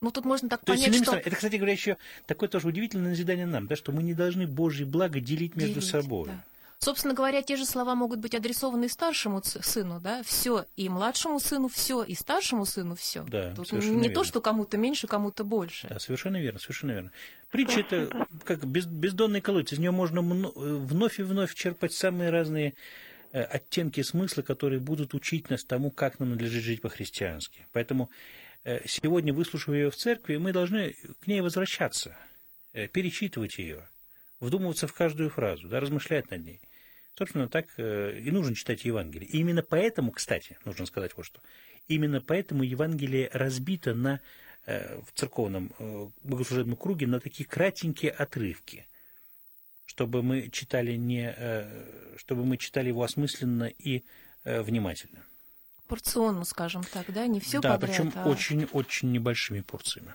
Ну, 0.01 0.09
тут 0.09 0.25
можно 0.25 0.49
так 0.49 0.61
То 0.61 0.73
понять, 0.73 0.87
есть, 0.87 1.03
что... 1.03 1.15
Это, 1.15 1.35
кстати 1.35 1.57
говоря, 1.57 1.73
еще 1.73 1.97
такое 2.25 2.49
тоже 2.49 2.67
удивительное 2.67 3.09
назидание 3.09 3.45
нам, 3.45 3.67
да, 3.67 3.75
что 3.75 3.91
мы 3.91 4.01
не 4.01 4.15
должны 4.15 4.47
Божье 4.47 4.85
благо 4.85 5.19
делить 5.19 5.55
между 5.55 5.75
делить, 5.75 5.89
собой. 5.89 6.27
Да. 6.27 6.43
Собственно 6.79 7.13
говоря, 7.13 7.43
те 7.43 7.55
же 7.55 7.65
слова 7.65 7.93
могут 7.93 8.17
быть 8.17 8.33
адресованы 8.33 8.85
и 8.85 8.87
старшему 8.87 9.43
сыну, 9.43 9.99
да, 9.99 10.23
все, 10.23 10.65
и 10.75 10.89
младшему 10.89 11.39
сыну 11.39 11.67
все, 11.67 12.01
и 12.01 12.15
старшему 12.15 12.65
сыну 12.65 12.95
все. 12.95 13.23
Да, 13.25 13.53
Тут 13.53 13.67
совершенно 13.67 13.97
не 13.97 14.07
верно. 14.07 14.15
то, 14.15 14.23
что 14.23 14.41
кому-то 14.41 14.77
меньше, 14.77 15.05
кому-то 15.05 15.43
больше. 15.43 15.87
Да, 15.87 15.99
совершенно 15.99 16.41
верно, 16.41 16.59
совершенно 16.59 16.91
верно. 16.93 17.11
Притча 17.51 17.81
это 17.81 18.27
как 18.43 18.65
без, 18.65 18.87
бездонный 18.87 19.41
колодец, 19.41 19.73
из 19.73 19.77
нее 19.77 19.91
можно 19.91 20.21
вновь 20.23 21.19
и 21.19 21.23
вновь 21.23 21.53
черпать 21.53 21.93
самые 21.93 22.31
разные 22.31 22.73
э, 23.31 23.43
оттенки 23.43 24.01
смысла, 24.01 24.41
которые 24.41 24.79
будут 24.79 25.13
учить 25.13 25.51
нас 25.51 25.63
тому, 25.63 25.91
как 25.91 26.19
нам 26.19 26.31
надлежит 26.31 26.63
жить 26.63 26.81
по-христиански. 26.81 27.67
Поэтому 27.73 28.09
э, 28.09 28.40
сегодня, 28.85 29.33
выслушав 29.33 29.73
ее 29.73 29.89
в 29.89 29.95
церкви, 29.95 30.37
мы 30.37 30.53
должны 30.53 30.93
к 31.21 31.27
ней 31.27 31.41
возвращаться, 31.41 32.17
э, 32.73 32.87
перечитывать 32.87 33.57
ее, 33.57 33.87
вдумываться 34.39 34.87
в 34.87 34.93
каждую 34.93 35.29
фразу, 35.29 35.67
да, 35.67 35.79
размышлять 35.79 36.29
над 36.31 36.43
ней. 36.45 36.61
Собственно, 37.17 37.47
так 37.47 37.67
э, 37.77 38.19
и 38.19 38.31
нужно 38.31 38.55
читать 38.55 38.85
Евангелие. 38.85 39.29
И 39.29 39.37
именно 39.39 39.61
поэтому, 39.61 40.11
кстати, 40.11 40.57
нужно 40.65 40.85
сказать 40.85 41.11
вот 41.15 41.25
что, 41.25 41.41
именно 41.87 42.21
поэтому 42.21 42.63
Евангелие 42.63 43.29
разбито 43.33 43.93
на, 43.93 44.21
э, 44.65 44.99
в 45.01 45.11
церковном 45.13 45.73
э, 45.77 46.07
богослужебном 46.23 46.77
круге 46.77 47.07
на 47.07 47.19
такие 47.19 47.47
кратенькие 47.47 48.11
отрывки, 48.11 48.87
чтобы 49.85 50.23
мы 50.23 50.49
читали, 50.49 50.95
не, 50.95 51.35
чтобы 52.17 52.45
мы 52.45 52.57
читали 52.57 52.87
его 52.87 53.03
осмысленно 53.03 53.65
и 53.65 54.03
внимательно. 54.45 55.25
Порционно, 55.91 56.45
скажем 56.45 56.83
так, 56.85 57.11
да, 57.11 57.27
не 57.27 57.41
все 57.41 57.59
да, 57.59 57.73
подряд. 57.73 57.97
причем 57.97 58.13
а... 58.15 58.29
очень-очень 58.29 59.11
небольшими 59.11 59.59
порциями. 59.59 60.13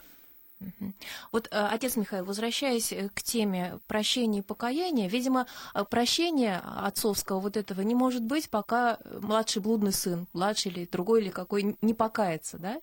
Вот, 1.33 1.49
э, 1.51 1.69
отец 1.71 1.97
Михаил, 1.97 2.25
возвращаясь 2.25 2.91
э, 2.93 3.11
к 3.11 3.23
теме 3.23 3.79
прощения 3.87 4.39
и 4.39 4.43
покаяния, 4.43 5.07
видимо, 5.07 5.47
э, 5.75 5.85
прощения 5.85 6.63
отцовского 6.65 7.41
вот 7.41 7.59
этого 7.59 7.83
не 7.83 7.95
может 7.95 8.23
быть, 8.23 8.49
пока 8.49 8.99
младший 9.21 9.61
блудный 9.61 9.93
сын, 9.93 10.27
младший 10.33 10.73
или 10.73 10.87
другой 10.87 11.21
или 11.21 11.29
какой, 11.29 11.77
не 11.83 11.93
покается, 11.93 12.57
да? 12.59 12.81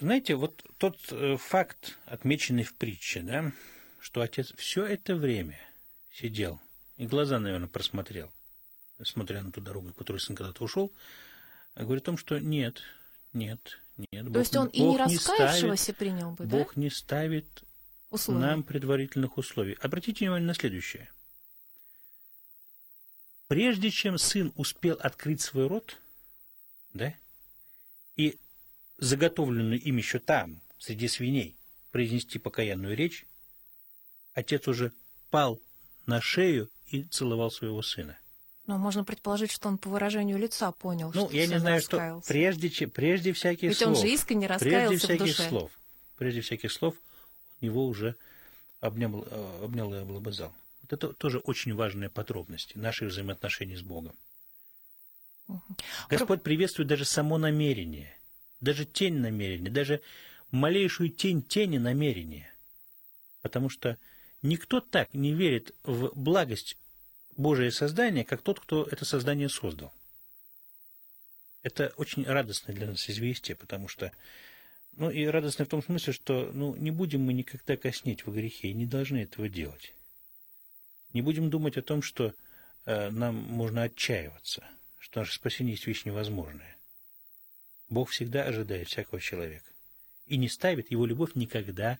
Знаете, 0.00 0.34
вот 0.34 0.62
тот 0.76 0.98
факт, 1.38 1.96
отмеченный 2.04 2.64
в 2.64 2.74
притче, 2.74 3.22
да, 3.22 3.50
что 4.00 4.20
отец 4.20 4.52
все 4.54 4.84
это 4.84 5.16
время 5.16 5.58
сидел 6.12 6.60
и 6.98 7.06
глаза, 7.06 7.38
наверное, 7.38 7.68
просмотрел, 7.68 8.30
смотря 9.04 9.42
на 9.42 9.52
ту 9.52 9.60
дорогу, 9.60 9.92
которую 9.92 10.20
сын 10.20 10.36
когда-то 10.36 10.64
ушел, 10.64 10.92
говорит 11.76 12.04
о 12.04 12.06
том, 12.06 12.18
что 12.18 12.38
нет, 12.38 12.82
нет, 13.32 13.80
нет. 13.96 14.24
То 14.24 14.30
Бог, 14.30 14.38
есть 14.38 14.56
он 14.56 14.66
и 14.68 14.80
не 14.82 14.96
раскаявшегося 14.96 15.82
ставит, 15.82 15.98
принял 15.98 16.30
бы, 16.32 16.44
да? 16.44 16.58
Бог 16.58 16.76
не 16.76 16.90
ставит 16.90 17.64
условий. 18.10 18.40
нам 18.40 18.62
предварительных 18.62 19.38
условий. 19.38 19.76
Обратите 19.80 20.24
внимание 20.24 20.46
на 20.46 20.54
следующее. 20.54 21.10
Прежде 23.48 23.90
чем 23.90 24.18
сын 24.18 24.52
успел 24.56 24.96
открыть 25.00 25.40
свой 25.40 25.66
рот, 25.66 25.96
да, 26.92 27.14
и 28.16 28.38
заготовленную 28.98 29.80
им 29.80 29.96
еще 29.96 30.18
там, 30.18 30.60
среди 30.78 31.08
свиней, 31.08 31.56
произнести 31.90 32.38
покаянную 32.38 32.96
речь, 32.96 33.26
отец 34.34 34.68
уже 34.68 34.92
пал 35.30 35.60
на 36.06 36.20
шею 36.20 36.70
и 36.86 37.04
целовал 37.04 37.50
своего 37.50 37.82
сына. 37.82 38.18
Но 38.70 38.78
можно 38.78 39.02
предположить, 39.02 39.50
что 39.50 39.68
он 39.68 39.78
по 39.78 39.90
выражению 39.90 40.38
лица 40.38 40.70
понял, 40.70 41.10
ну, 41.12 41.26
что 41.26 41.36
я 41.36 41.48
не 41.48 41.58
знаю, 41.58 41.80
что 41.82 42.22
прежде, 42.28 42.86
прежде 42.86 43.32
всяких 43.32 43.70
Ведь 43.70 43.78
слов. 43.78 43.96
он 43.96 44.00
же 44.00 44.08
искренне 44.08 44.46
раскаялся 44.46 44.86
прежде 44.86 45.06
всяких 45.06 45.34
в 45.34 45.38
душе. 45.38 45.48
слов. 45.48 45.70
Прежде 46.16 46.40
всяких 46.40 46.70
слов 46.70 46.94
он 47.60 47.66
его 47.66 47.84
уже 47.84 48.14
обнял, 48.80 49.26
э, 49.28 49.64
обнял 49.64 49.92
и 49.92 49.96
облобызал. 49.96 50.54
Вот 50.82 50.92
это 50.92 51.12
тоже 51.14 51.38
очень 51.38 51.74
важные 51.74 52.10
подробности 52.10 52.78
наших 52.78 53.08
взаимоотношений 53.08 53.74
с 53.74 53.82
Богом. 53.82 54.14
Угу. 55.48 55.60
Господь 56.08 56.44
приветствует 56.44 56.88
даже 56.88 57.04
само 57.04 57.38
намерение, 57.38 58.16
даже 58.60 58.84
тень 58.84 59.16
намерения, 59.16 59.70
даже 59.70 60.00
малейшую 60.52 61.08
тень 61.08 61.42
тени 61.42 61.78
намерения. 61.78 62.54
Потому 63.42 63.68
что 63.68 63.98
никто 64.42 64.80
так 64.80 65.12
не 65.12 65.32
верит 65.32 65.74
в 65.82 66.12
благость 66.14 66.76
Божие 67.36 67.70
создание, 67.70 68.24
как 68.24 68.42
тот, 68.42 68.60
кто 68.60 68.84
это 68.84 69.04
создание 69.04 69.48
создал. 69.48 69.92
Это 71.62 71.92
очень 71.96 72.24
радостное 72.24 72.74
для 72.74 72.86
нас 72.86 73.08
известие, 73.08 73.56
потому 73.56 73.88
что, 73.88 74.12
ну 74.92 75.10
и 75.10 75.26
радостное 75.26 75.66
в 75.66 75.70
том 75.70 75.82
смысле, 75.82 76.12
что 76.12 76.50
ну, 76.52 76.74
не 76.76 76.90
будем 76.90 77.22
мы 77.22 77.32
никогда 77.32 77.76
коснеть 77.76 78.24
во 78.26 78.32
грехе 78.32 78.68
и 78.68 78.74
не 78.74 78.86
должны 78.86 79.18
этого 79.18 79.48
делать. 79.48 79.94
Не 81.12 81.22
будем 81.22 81.50
думать 81.50 81.76
о 81.76 81.82
том, 81.82 82.02
что 82.02 82.34
э, 82.86 83.10
нам 83.10 83.34
можно 83.34 83.82
отчаиваться, 83.82 84.64
что 84.98 85.20
наше 85.20 85.34
спасение 85.34 85.74
есть 85.74 85.86
вещь 85.86 86.04
невозможная. 86.04 86.76
Бог 87.88 88.10
всегда 88.10 88.44
ожидает 88.44 88.88
всякого 88.88 89.20
человека 89.20 89.70
и 90.26 90.36
не 90.36 90.48
ставит, 90.48 90.90
его 90.90 91.06
любовь 91.06 91.34
никогда 91.34 91.98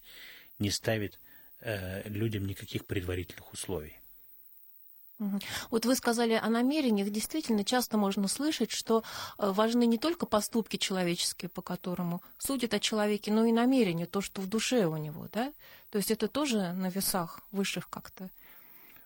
не 0.58 0.70
ставит 0.70 1.18
э, 1.60 2.08
людям 2.08 2.46
никаких 2.46 2.86
предварительных 2.86 3.52
условий. 3.52 3.99
Вот 5.70 5.84
вы 5.84 5.94
сказали 5.94 6.32
о 6.32 6.48
намерениях. 6.48 7.10
Действительно, 7.10 7.64
часто 7.64 7.98
можно 7.98 8.26
слышать, 8.26 8.70
что 8.70 9.02
э, 9.38 9.50
важны 9.50 9.86
не 9.86 9.98
только 9.98 10.26
поступки 10.26 10.76
человеческие, 10.76 11.48
по 11.48 11.62
которому 11.62 12.22
судят 12.38 12.74
о 12.74 12.80
человеке, 12.80 13.30
но 13.32 13.44
и 13.44 13.52
намерения, 13.52 14.06
то, 14.06 14.20
что 14.20 14.40
в 14.40 14.48
душе 14.48 14.86
у 14.86 14.96
него, 14.96 15.28
да? 15.32 15.52
То 15.90 15.98
есть 15.98 16.10
это 16.10 16.28
тоже 16.28 16.72
на 16.72 16.88
весах 16.88 17.40
высших 17.52 17.88
как-то 17.90 18.30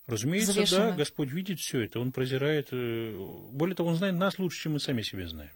Разумеется, 0.06 0.52
взвешено. 0.52 0.90
да, 0.90 0.97
Господь 0.97 1.30
видит 1.30 1.61
все 1.61 1.83
это, 1.83 1.99
Он 1.99 2.12
прозирает, 2.12 2.68
э, 2.73 3.16
более 3.52 3.75
того, 3.75 3.88
Он 3.90 3.97
знает 3.97 4.14
нас 4.14 4.38
лучше, 4.38 4.62
чем 4.62 4.73
мы 4.75 4.80
сами 4.80 5.02
себя 5.02 5.26
знаем. 5.28 5.50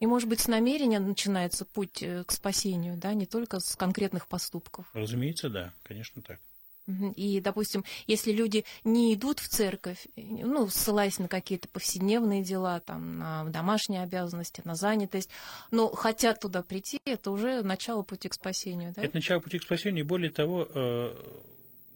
И, 0.00 0.06
может 0.06 0.28
быть, 0.28 0.40
с 0.40 0.48
намерения 0.48 1.00
начинается 1.00 1.64
путь 1.64 2.02
э, 2.02 2.24
к 2.24 2.32
спасению, 2.32 2.96
да, 2.98 3.14
не 3.14 3.24
только 3.24 3.60
с 3.60 3.76
конкретных 3.76 4.28
поступков. 4.28 4.84
Разумеется, 4.92 5.48
да, 5.48 5.72
конечно 5.82 6.20
так. 6.20 6.38
И, 6.86 7.40
допустим, 7.40 7.82
если 8.06 8.30
люди 8.30 8.64
не 8.84 9.14
идут 9.14 9.40
в 9.40 9.48
церковь, 9.48 10.06
ну, 10.16 10.68
ссылаясь 10.68 11.18
на 11.18 11.28
какие-то 11.28 11.66
повседневные 11.68 12.42
дела, 12.42 12.80
там, 12.80 13.18
на 13.18 13.44
домашние 13.44 14.02
обязанности, 14.02 14.60
на 14.64 14.74
занятость, 14.74 15.30
но 15.70 15.88
хотят 15.88 16.40
туда 16.40 16.62
прийти, 16.62 16.98
это 17.06 17.30
уже 17.30 17.62
начало 17.62 18.02
пути 18.02 18.28
к 18.28 18.34
спасению, 18.34 18.92
да? 18.94 19.02
Это 19.02 19.16
начало 19.16 19.40
пути 19.40 19.58
к 19.58 19.62
спасению, 19.62 20.04
и 20.04 20.08
более 20.08 20.30
того, 20.30 20.68
э, 20.68 21.14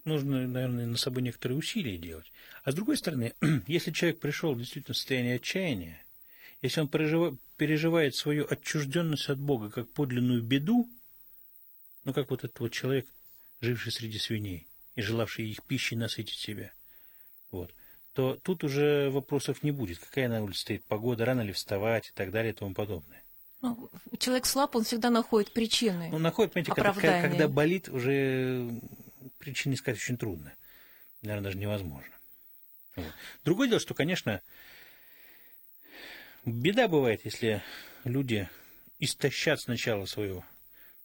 нужно, 0.06 0.46
наверное, 0.46 0.86
на 0.86 0.96
собой 0.96 1.22
некоторые 1.22 1.58
усилия 1.58 1.98
делать. 1.98 2.32
А 2.64 2.72
с 2.72 2.74
другой 2.74 2.96
стороны, 2.96 3.34
если 3.66 3.90
человек 3.90 4.20
пришел 4.20 4.56
действительно 4.56 4.94
в 4.94 4.96
состояние 4.96 5.36
отчаяния, 5.36 6.02
если 6.62 6.80
он 6.80 6.88
переживает 6.88 8.14
свою 8.14 8.46
отчужденность 8.48 9.28
от 9.28 9.38
Бога 9.38 9.70
как 9.70 9.92
подлинную 9.92 10.42
беду, 10.42 10.88
ну, 12.04 12.12
как 12.14 12.30
вот 12.30 12.44
этот 12.44 12.58
вот 12.58 12.72
человек, 12.72 13.06
живший 13.60 13.92
среди 13.92 14.18
свиней, 14.18 14.67
и 14.98 15.00
желавший 15.00 15.48
их 15.48 15.62
пищей 15.62 15.94
насытить 15.94 16.40
себя, 16.40 16.72
вот, 17.52 17.72
то 18.14 18.34
тут 18.34 18.64
уже 18.64 19.10
вопросов 19.10 19.62
не 19.62 19.70
будет. 19.70 20.00
Какая 20.00 20.26
на 20.26 20.42
улице 20.42 20.62
стоит 20.62 20.84
погода, 20.86 21.24
рано 21.24 21.42
ли 21.42 21.52
вставать 21.52 22.08
и 22.08 22.12
так 22.14 22.32
далее 22.32 22.52
и 22.52 22.56
тому 22.56 22.74
подобное. 22.74 23.22
Ну, 23.60 23.88
человек 24.18 24.44
слаб, 24.44 24.74
он 24.74 24.82
всегда 24.82 25.10
находит 25.10 25.52
причины. 25.52 26.08
Ну, 26.10 26.18
находит, 26.18 26.52
понимаете, 26.52 26.74
когда, 26.74 27.22
когда 27.22 27.46
болит, 27.46 27.88
уже 27.88 28.68
причины 29.38 29.74
искать 29.74 29.94
очень 29.98 30.16
трудно. 30.16 30.52
Наверное, 31.22 31.44
даже 31.44 31.58
невозможно. 31.58 32.12
Вот. 32.96 33.12
Другое 33.44 33.68
дело, 33.68 33.78
что, 33.78 33.94
конечно, 33.94 34.42
беда 36.44 36.88
бывает, 36.88 37.24
если 37.24 37.62
люди 38.02 38.48
истощат 38.98 39.60
сначала 39.60 40.06
свое 40.06 40.44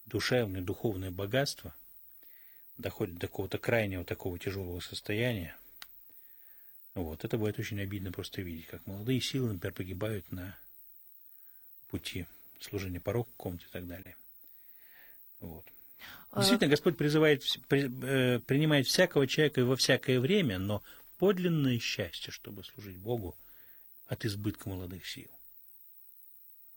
душевное, 0.07 0.63
духовное 0.63 1.12
богатство– 1.12 1.75
доходит 2.77 3.15
до 3.15 3.27
какого-то 3.27 3.57
крайнего 3.57 4.03
такого 4.03 4.37
тяжелого 4.39 4.79
состояния, 4.79 5.55
вот, 6.95 7.23
это 7.23 7.37
будет 7.37 7.57
очень 7.59 7.81
обидно 7.81 8.11
просто 8.11 8.41
видеть, 8.41 8.67
как 8.67 8.85
молодые 8.85 9.19
силы, 9.19 9.53
например, 9.53 9.73
погибают 9.73 10.31
на 10.31 10.57
пути 11.89 12.27
служения 12.59 12.99
порог 12.99 13.27
комнате 13.35 13.65
и 13.69 13.71
так 13.71 13.87
далее. 13.87 14.15
Вот. 15.39 15.65
А 16.31 16.39
Действительно, 16.39 16.69
Господь 16.69 16.97
призывает, 16.97 17.43
при, 17.67 17.89
э, 18.05 18.39
принимает 18.39 18.87
всякого 18.87 19.27
человека 19.27 19.65
во 19.65 19.75
всякое 19.75 20.19
время, 20.19 20.59
но 20.59 20.83
подлинное 21.17 21.79
счастье, 21.79 22.31
чтобы 22.31 22.63
служить 22.63 22.97
Богу 22.97 23.35
от 24.07 24.25
избытка 24.25 24.69
молодых 24.69 25.05
сил. 25.07 25.29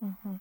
Угу. 0.01 0.39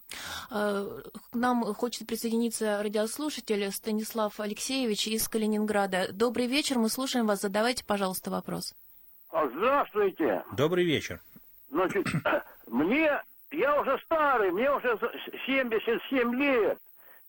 К 0.49 1.11
нам 1.33 1.63
хочет 1.73 2.07
присоединиться 2.07 2.81
радиослушатель 2.83 3.71
Станислав 3.71 4.39
Алексеевич 4.39 5.07
из 5.07 5.27
Калининграда. 5.27 6.11
Добрый 6.11 6.47
вечер, 6.47 6.77
мы 6.77 6.89
слушаем 6.89 7.25
вас. 7.25 7.41
Задавайте, 7.41 7.85
пожалуйста, 7.85 8.31
вопрос. 8.31 8.75
А, 9.31 9.47
здравствуйте. 9.47 10.43
Добрый 10.53 10.85
вечер. 10.85 11.21
Значит, 11.69 12.05
мне, 12.67 13.21
я 13.51 13.81
уже 13.81 13.99
старый, 14.05 14.51
мне 14.51 14.71
уже 14.71 14.97
77 15.45 16.35
лет, 16.35 16.77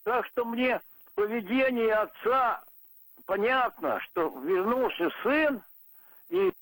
так 0.03 0.27
что 0.27 0.45
мне 0.45 0.81
поведение 1.15 1.95
отца 1.95 2.63
понятно, 3.25 4.01
что 4.01 4.29
вернулся 4.41 5.11
сын, 5.23 5.63
и 6.29 6.53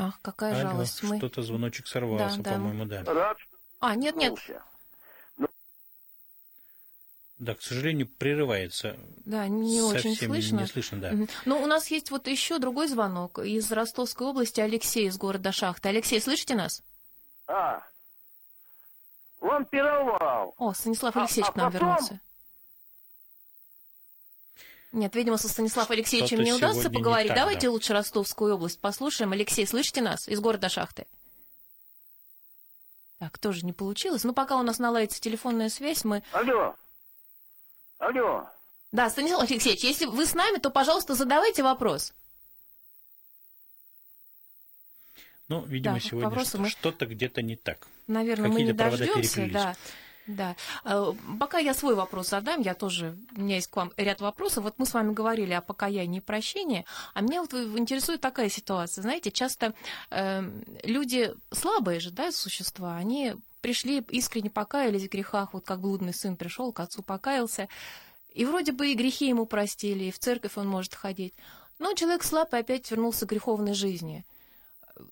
Ах, 0.00 0.20
какая 0.22 0.60
Алло, 0.60 0.70
жалость. 0.70 1.02
Мы... 1.02 1.18
Что-то 1.18 1.42
звоночек 1.42 1.88
сорвался, 1.88 2.40
да, 2.40 2.52
по-моему, 2.52 2.84
да. 2.84 3.02
Рад, 3.02 3.36
а, 3.80 3.96
нет, 3.96 4.14
нет. 4.14 4.34
Да, 7.38 7.54
к 7.54 7.62
сожалению, 7.62 8.08
прерывается. 8.08 8.96
Да, 9.24 9.46
не 9.46 9.80
Совсем 9.80 10.12
очень 10.12 10.26
слышно. 10.26 10.60
Не 10.60 10.66
слышно, 10.66 10.98
да. 10.98 11.12
Но 11.44 11.60
у 11.60 11.66
нас 11.66 11.88
есть 11.88 12.10
вот 12.10 12.28
еще 12.28 12.58
другой 12.58 12.88
звонок 12.88 13.38
из 13.38 13.70
Ростовской 13.70 14.26
области, 14.26 14.60
Алексей 14.60 15.06
из 15.06 15.16
города 15.18 15.52
Шахта. 15.52 15.88
Алексей, 15.88 16.20
слышите 16.20 16.54
нас? 16.54 16.82
А, 17.46 17.82
он 19.40 19.64
пировал. 19.66 20.54
О, 20.58 20.72
Станислав 20.74 21.16
Алексеевич 21.16 21.48
а, 21.48 21.50
а 21.50 21.52
к 21.52 21.56
нам 21.56 21.72
потом... 21.72 21.88
вернулся. 21.88 22.20
Нет, 24.92 25.14
видимо, 25.14 25.36
со 25.36 25.48
Станиславом 25.48 25.92
Алексеевичем 25.92 26.40
не 26.40 26.52
удастся 26.52 26.90
поговорить. 26.90 27.28
Так, 27.28 27.36
Давайте 27.36 27.66
да. 27.66 27.72
лучше 27.72 27.92
Ростовскую 27.92 28.54
область 28.54 28.80
послушаем. 28.80 29.32
Алексей, 29.32 29.66
слышите 29.66 30.00
нас 30.00 30.28
из 30.28 30.40
города 30.40 30.68
Шахты? 30.68 31.06
Так, 33.18 33.36
тоже 33.38 33.66
не 33.66 33.72
получилось. 33.72 34.24
Ну, 34.24 34.32
пока 34.32 34.56
у 34.56 34.62
нас 34.62 34.78
наладится 34.78 35.20
телефонная 35.20 35.68
связь, 35.68 36.04
мы... 36.04 36.22
Алло. 36.32 36.74
Алло. 37.98 38.48
Да, 38.92 39.10
Станислав 39.10 39.50
Алексеевич, 39.50 39.84
если 39.84 40.06
вы 40.06 40.24
с 40.24 40.34
нами, 40.34 40.58
то, 40.58 40.70
пожалуйста, 40.70 41.14
задавайте 41.14 41.62
вопрос. 41.62 42.14
Ну, 45.48 45.64
видимо, 45.64 45.94
да, 45.94 46.00
сегодня 46.00 46.44
что- 46.44 46.58
мы... 46.58 46.68
что-то 46.70 47.06
где-то 47.06 47.42
не 47.42 47.56
так. 47.56 47.86
Наверное, 48.06 48.50
Какие-то 48.50 48.84
мы 48.84 48.88
не 48.88 48.96
дождемся, 48.96 49.48
да. 49.52 49.76
Да. 50.28 50.56
Э, 50.84 51.12
пока 51.40 51.58
я 51.58 51.74
свой 51.74 51.94
вопрос 51.94 52.28
задам, 52.28 52.60
я 52.60 52.74
тоже, 52.74 53.16
у 53.34 53.40
меня 53.40 53.56
есть 53.56 53.68
к 53.68 53.76
вам 53.76 53.92
ряд 53.96 54.20
вопросов. 54.20 54.64
Вот 54.64 54.74
мы 54.76 54.84
с 54.84 54.92
вами 54.92 55.12
говорили 55.12 55.54
о 55.54 55.62
покаянии 55.62 56.18
и 56.18 56.20
прощении, 56.22 56.84
а 57.14 57.22
меня 57.22 57.40
вот 57.40 57.54
интересует 57.54 58.20
такая 58.20 58.50
ситуация. 58.50 59.02
Знаете, 59.02 59.30
часто 59.30 59.72
э, 60.10 60.42
люди 60.84 61.34
слабые 61.50 61.98
же, 61.98 62.10
да, 62.10 62.30
существа, 62.30 62.96
они 62.96 63.36
пришли, 63.62 64.04
искренне 64.10 64.50
покаялись 64.50 65.04
в 65.04 65.10
грехах, 65.10 65.54
вот 65.54 65.64
как 65.64 65.80
блудный 65.80 66.12
сын 66.12 66.36
пришел 66.36 66.72
к 66.72 66.80
отцу, 66.80 67.02
покаялся, 67.02 67.68
и 68.34 68.44
вроде 68.44 68.72
бы 68.72 68.88
и 68.88 68.94
грехи 68.94 69.28
ему 69.28 69.46
простили, 69.46 70.04
и 70.04 70.12
в 70.12 70.18
церковь 70.18 70.58
он 70.58 70.68
может 70.68 70.94
ходить. 70.94 71.32
Но 71.78 71.94
человек 71.94 72.22
слаб 72.22 72.52
и 72.52 72.58
опять 72.58 72.90
вернулся 72.90 73.26
к 73.26 73.30
греховной 73.30 73.72
жизни– 73.72 74.26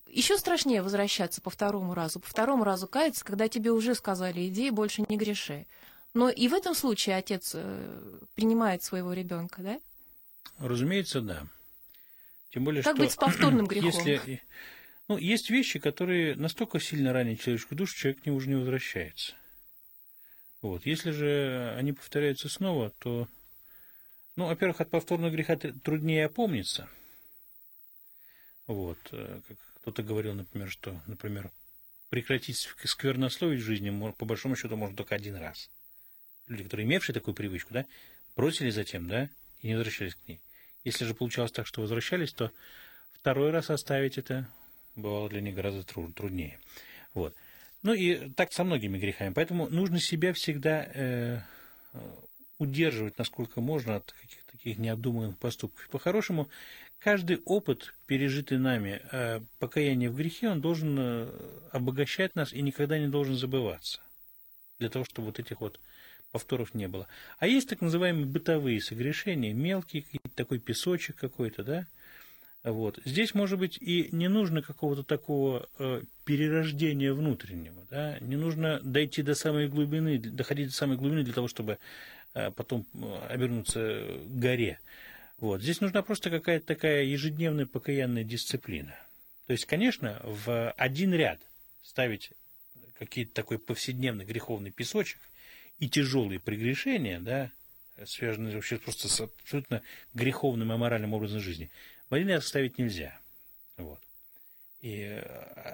еще 0.07 0.37
страшнее 0.37 0.81
возвращаться 0.81 1.41
по 1.41 1.49
второму 1.49 1.93
разу. 1.93 2.19
По 2.19 2.27
второму 2.27 2.63
разу 2.63 2.87
каяться, 2.87 3.23
когда 3.23 3.47
тебе 3.47 3.71
уже 3.71 3.95
сказали, 3.95 4.47
иди 4.47 4.69
больше 4.69 5.03
не 5.07 5.17
греши. 5.17 5.65
Но 6.13 6.29
и 6.29 6.47
в 6.47 6.53
этом 6.53 6.73
случае 6.73 7.17
отец 7.17 7.51
э, 7.53 8.19
принимает 8.35 8.83
своего 8.83 9.13
ребенка, 9.13 9.61
да? 9.61 9.79
Разумеется, 10.57 11.21
да. 11.21 11.47
Тем 12.51 12.63
более, 12.63 12.81
как 12.81 12.95
что 12.95 13.03
быть 13.03 13.11
с 13.11 13.15
повторным 13.15 13.65
грехом? 13.67 13.89
Если, 13.89 14.41
ну, 15.07 15.17
есть 15.17 15.49
вещи, 15.49 15.79
которые 15.79 16.35
настолько 16.35 16.79
сильно 16.79 17.13
ранят 17.13 17.39
человеческую 17.39 17.77
душу, 17.77 17.95
человек 17.95 18.23
к 18.23 18.25
ним 18.25 18.35
уже 18.35 18.49
не 18.49 18.55
возвращается. 18.55 19.35
Вот. 20.61 20.85
Если 20.85 21.11
же 21.11 21.75
они 21.77 21.93
повторяются 21.93 22.49
снова, 22.49 22.89
то, 22.99 23.27
ну, 24.35 24.47
во-первых, 24.47 24.81
от 24.81 24.89
повторного 24.89 25.29
греха 25.29 25.55
труднее 25.55 26.25
опомниться. 26.25 26.89
Вот, 28.65 28.97
э, 29.11 29.41
как 29.47 29.57
кто-то 29.87 30.03
говорил, 30.03 30.33
например, 30.33 30.69
что, 30.69 31.01
например, 31.07 31.49
прекратить 32.09 32.57
сквернословить 32.57 33.61
в 33.61 33.63
жизни, 33.63 34.11
по 34.17 34.25
большому 34.25 34.57
счету, 34.57 34.75
можно 34.75 34.97
только 34.97 35.15
один 35.15 35.37
раз. 35.37 35.71
Люди, 36.47 36.65
которые 36.65 36.85
имевшие 36.85 37.13
такую 37.13 37.33
привычку, 37.33 37.73
да, 37.73 37.85
бросили 38.35 38.69
затем, 38.69 39.07
да, 39.07 39.29
и 39.61 39.67
не 39.67 39.75
возвращались 39.75 40.15
к 40.15 40.27
ней. 40.27 40.41
Если 40.83 41.05
же 41.05 41.13
получалось 41.13 41.53
так, 41.53 41.65
что 41.65 41.79
возвращались, 41.79 42.33
то 42.33 42.51
второй 43.13 43.51
раз 43.51 43.69
оставить 43.69 44.17
это 44.17 44.49
бывало 44.97 45.29
для 45.29 45.39
них 45.39 45.55
гораздо 45.55 45.85
труднее. 45.85 46.59
Вот. 47.13 47.33
Ну 47.81 47.93
и 47.93 48.29
так 48.31 48.51
со 48.51 48.65
многими 48.65 48.97
грехами. 48.97 49.31
Поэтому 49.31 49.69
нужно 49.69 50.01
себя 50.01 50.33
всегда 50.33 50.83
э, 50.83 51.39
удерживать, 52.59 53.17
насколько 53.17 53.61
можно, 53.61 53.97
от 53.97 54.13
каких-то 54.13 54.51
таких 54.51 54.77
необдуманных 54.77 55.37
поступков. 55.37 55.87
По-хорошему, 55.89 56.49
каждый 56.99 57.41
опыт, 57.45 57.93
пережитый 58.05 58.57
нами, 58.57 59.01
э, 59.11 59.41
покаяние 59.59 60.09
в 60.09 60.15
грехе, 60.15 60.49
он 60.49 60.61
должен 60.61 60.97
э, 60.99 61.29
обогащать 61.71 62.35
нас 62.35 62.53
и 62.53 62.61
никогда 62.61 62.97
не 62.97 63.07
должен 63.07 63.35
забываться. 63.35 64.01
Для 64.79 64.89
того, 64.89 65.05
чтобы 65.05 65.27
вот 65.27 65.39
этих 65.39 65.61
вот 65.61 65.79
повторов 66.31 66.73
не 66.73 66.87
было. 66.87 67.07
А 67.39 67.47
есть 67.47 67.69
так 67.69 67.81
называемые 67.81 68.25
бытовые 68.25 68.81
согрешения, 68.81 69.53
мелкие, 69.53 70.05
такой 70.35 70.59
песочек 70.59 71.15
какой-то, 71.15 71.63
да? 71.63 71.87
Вот. 72.63 72.99
Здесь, 73.05 73.33
может 73.33 73.59
быть, 73.59 73.77
и 73.79 74.09
не 74.11 74.27
нужно 74.27 74.61
какого-то 74.61 75.03
такого 75.03 75.69
э, 75.79 76.01
перерождения 76.25 77.13
внутреннего, 77.13 77.85
да? 77.89 78.19
не 78.19 78.35
нужно 78.35 78.81
дойти 78.81 79.21
до 79.21 79.35
самой 79.35 79.69
глубины, 79.69 80.17
доходить 80.19 80.67
до 80.67 80.73
самой 80.73 80.97
глубины 80.97 81.23
для 81.23 81.33
того, 81.33 81.47
чтобы 81.47 81.77
потом 82.33 82.85
э, 82.93 83.27
обернуться 83.29 84.05
горе. 84.27 84.79
Вот. 85.37 85.61
Здесь 85.61 85.81
нужна 85.81 86.01
просто 86.01 86.29
какая-то 86.29 86.65
такая 86.65 87.03
ежедневная 87.03 87.65
покаянная 87.65 88.23
дисциплина. 88.23 88.95
То 89.45 89.53
есть, 89.53 89.65
конечно, 89.65 90.19
в 90.23 90.71
один 90.71 91.13
ряд 91.13 91.39
ставить 91.83 92.31
какие-то 92.99 93.33
такой 93.33 93.59
повседневный 93.59 94.25
греховный 94.25 94.71
песочек 94.71 95.19
и 95.79 95.87
тяжелые 95.87 96.39
прегрешения, 96.39 97.19
да, 97.19 97.51
связанные 98.05 98.55
вообще 98.55 98.77
просто 98.77 99.07
с 99.07 99.21
абсолютно 99.21 99.81
греховным 100.13 100.73
и 100.73 100.77
моральным 100.77 101.13
образом 101.13 101.39
жизни, 101.39 101.69
в 102.09 102.13
один 102.13 102.29
ряд 102.29 102.43
ставить 102.43 102.77
нельзя. 102.77 103.17
Вот. 103.77 103.99
И 104.81 104.99
э, 104.99 105.19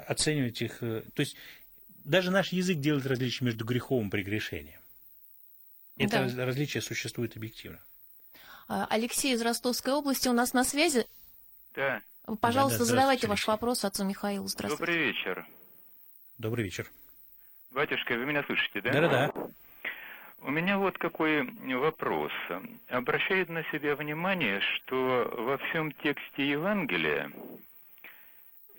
оценивать 0.08 0.62
их... 0.62 0.82
Э, 0.82 1.04
то 1.14 1.20
есть, 1.22 1.36
даже 2.04 2.32
наш 2.32 2.52
язык 2.52 2.80
делает 2.80 3.06
различие 3.06 3.46
между 3.46 3.66
греховым 3.66 4.10
прегрешением. 4.10 4.80
Это 5.98 6.28
да. 6.34 6.46
различие 6.46 6.82
существует 6.82 7.36
объективно. 7.36 7.80
А, 8.68 8.88
Алексей 8.90 9.34
из 9.34 9.42
Ростовской 9.42 9.94
области 9.94 10.28
у 10.28 10.34
нас 10.34 10.54
на 10.54 10.64
связи. 10.64 11.06
Да. 11.76 12.02
Пожалуйста, 12.40 12.80
Да, 12.80 12.86
да, 12.86 12.90
задавайте 12.90 13.28
ваш 13.28 13.46
вопрос 13.48 13.84
отцу 13.84 14.06
Михаилу. 14.06 14.48
Здравствуйте. 14.48 14.86
Добрый 14.86 15.08
вечер. 15.08 15.46
Добрый 16.38 16.66
вечер. 16.66 16.92
Батюшка, 17.72 18.14
вы 18.14 18.26
меня 18.26 18.44
слышите, 18.44 18.82
да? 18.82 18.92
Да-да-да. 18.92 19.34
У 20.40 20.52
меня 20.52 20.78
вот 20.78 20.98
какой 20.98 21.44
вопрос. 21.76 22.32
Обращает 22.90 23.50
на 23.50 23.64
себя 23.72 23.96
внимание, 23.96 24.60
что 24.62 25.34
во 25.38 25.58
всем 25.58 25.92
тексте 25.92 26.50
Евангелия 26.50 27.32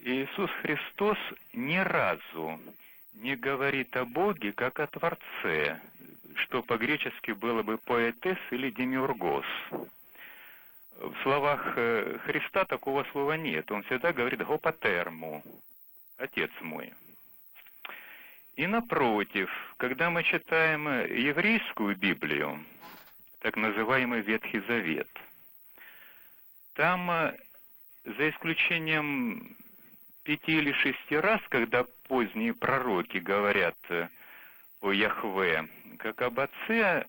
Иисус 0.03 0.50
Христос 0.62 1.16
ни 1.55 1.77
разу 1.79 2.61
не 3.14 3.37
говорит 3.37 3.96
о 3.96 4.05
Боге 4.05 4.53
как 4.53 4.79
о 4.79 4.87
Творце, 4.87 5.81
что 6.37 6.62
по-гречески 6.62 7.33
было 7.33 7.62
бы 7.62 7.79
поэтес 7.79 8.38
или 8.51 8.70
демиургос. 8.70 9.47
В 10.99 11.14
словах 11.23 11.75
э, 11.77 12.18
Христа 12.25 12.64
такого 12.64 13.05
слова 13.12 13.33
нет. 13.37 13.70
Он 13.70 13.83
всегда 13.85 14.12
говорит 14.12 14.47
«гопатерму», 14.47 15.42
«отец 16.18 16.51
мой». 16.61 16.92
И 18.57 18.66
напротив, 18.66 19.51
когда 19.79 20.11
мы 20.11 20.23
читаем 20.23 20.87
еврейскую 20.88 21.97
Библию, 21.97 22.64
так 23.40 23.57
называемый 23.57 24.20
Ветхий 24.20 24.61
Завет, 24.61 25.09
там, 26.75 27.11
э, 27.11 27.37
за 28.05 28.31
исключением 28.31 29.57
пяти 30.23 30.59
или 30.59 30.73
шести 30.73 31.16
раз, 31.16 31.40
когда 31.49 31.85
поздние 32.09 32.55
пророки 32.55 33.18
говорят 33.18 33.77
э, 33.88 34.09
о 34.85 34.92
Яхве, 34.92 35.66
как 35.99 36.20
об 36.23 36.40
Отце, 36.40 37.07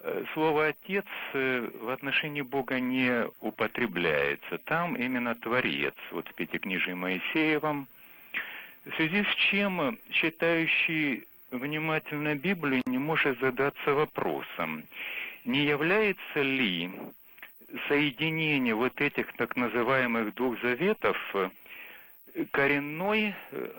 э, 0.00 0.24
слово 0.34 0.68
«отец» 0.68 1.06
э, 1.32 1.70
в 1.80 1.88
отношении 1.88 2.42
Бога 2.42 2.80
не 2.80 3.26
употребляется. 3.40 4.58
Там 4.58 4.96
именно 4.96 5.34
Творец. 5.36 5.94
Вот 6.10 6.28
в 6.28 6.34
Пятикнижии 6.34 6.92
Моисеевом 6.92 7.86
в 8.84 8.94
связи 8.96 9.22
с 9.22 9.34
чем 9.50 9.98
читающий 10.10 11.24
внимательно 11.50 12.34
Библию 12.34 12.82
не 12.86 12.98
может 12.98 13.38
задаться 13.40 13.94
вопросом, 13.94 14.82
не 15.44 15.64
является 15.64 16.42
ли 16.42 16.90
соединение 17.88 18.74
вот 18.74 19.00
этих 19.00 19.32
так 19.34 19.56
называемых 19.56 20.34
двух 20.34 20.60
заветов 20.60 21.16
коренной, 22.50 23.34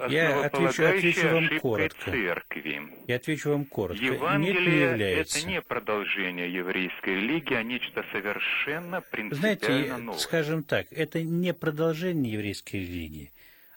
Я 0.09 0.45
отвечу- 0.45 0.85
отвечу 0.85 1.27
вам 1.29 1.59
коротко. 1.59 2.11
церкви? 2.11 2.81
Я 3.07 3.15
отвечу 3.17 3.49
вам 3.49 3.65
коротко. 3.65 4.01
Нет, 4.01 4.11
не 4.11 4.17
Евангелие 4.17 4.81
является. 4.91 5.39
это 5.39 5.47
не 5.47 5.61
продолжение 5.61 6.51
еврейской 6.53 7.15
религии, 7.15 7.53
а 7.53 7.63
нечто 7.63 8.05
совершенно 8.11 9.01
принципиально 9.01 9.57
Знаете, 9.59 9.97
новое. 9.97 10.19
скажем 10.19 10.63
так, 10.63 10.87
это 10.91 11.21
не 11.21 11.53
продолжение 11.53 12.33
еврейской 12.33 12.77
религии. 12.77 13.31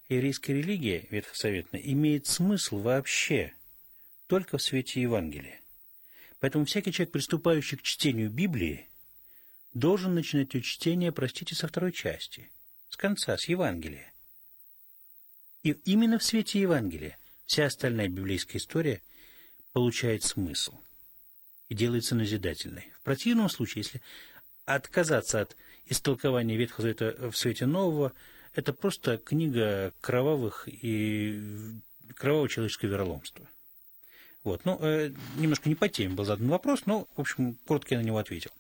Еврейская 0.09 0.55
религия, 0.55 1.07
ветхосоветная, 1.11 1.81
имеет 1.85 2.27
смысл 2.27 2.79
вообще 2.81 3.53
только 4.27 4.59
в 4.59 4.63
свете 4.63 5.03
Евангелия. 5.03 5.61
Поэтому 6.41 6.65
всякий 6.65 6.93
человек, 6.93 7.13
приступающий 7.13 7.77
к 7.79 7.83
чтению 7.83 8.31
Библии, 8.31 8.87
должен 9.75 10.15
начинать 10.15 10.55
ее 10.55 10.63
чтение, 10.63 11.13
простите, 11.13 11.55
со 11.55 11.67
второй 11.69 11.93
части, 11.93 12.51
с 12.89 12.97
конца, 12.97 13.37
с 13.37 13.49
Евангелия. 13.49 14.13
И 15.63 15.73
именно 15.85 16.19
в 16.19 16.25
свете 16.25 16.61
Евангелия 16.61 17.19
вся 17.47 17.67
остальная 17.67 18.09
библейская 18.09 18.59
история 18.59 19.03
получает 19.73 20.23
смысл 20.23 20.75
и 21.69 21.75
делается 21.75 22.15
назидательной. 22.15 22.93
В 23.01 23.03
противном 23.03 23.49
случае, 23.49 23.83
если 23.83 24.03
отказаться 24.65 25.41
от 25.41 25.57
истолкования 25.87 26.57
Ветхого 26.57 26.83
Завета 26.83 27.31
в 27.31 27.37
свете 27.37 27.67
Нового, 27.67 28.13
это 28.55 28.73
просто 28.73 29.19
книга 29.19 29.93
кровавых 30.01 30.69
и 30.69 31.41
кровавого 32.17 32.49
человеческого 32.49 32.91
вероломства. 32.91 33.49
Вот. 34.45 34.65
Ну, 34.65 34.79
э, 34.81 35.13
немножко 35.37 35.69
не 35.69 35.75
по 35.75 35.89
теме 35.89 36.15
был 36.15 36.25
задан 36.25 36.49
вопрос, 36.49 36.87
но, 36.87 37.09
в 37.17 37.21
общем, 37.21 37.59
коротко 37.67 37.95
я 37.95 38.01
на 38.01 38.05
него 38.05 38.19
ответил. 38.19 38.51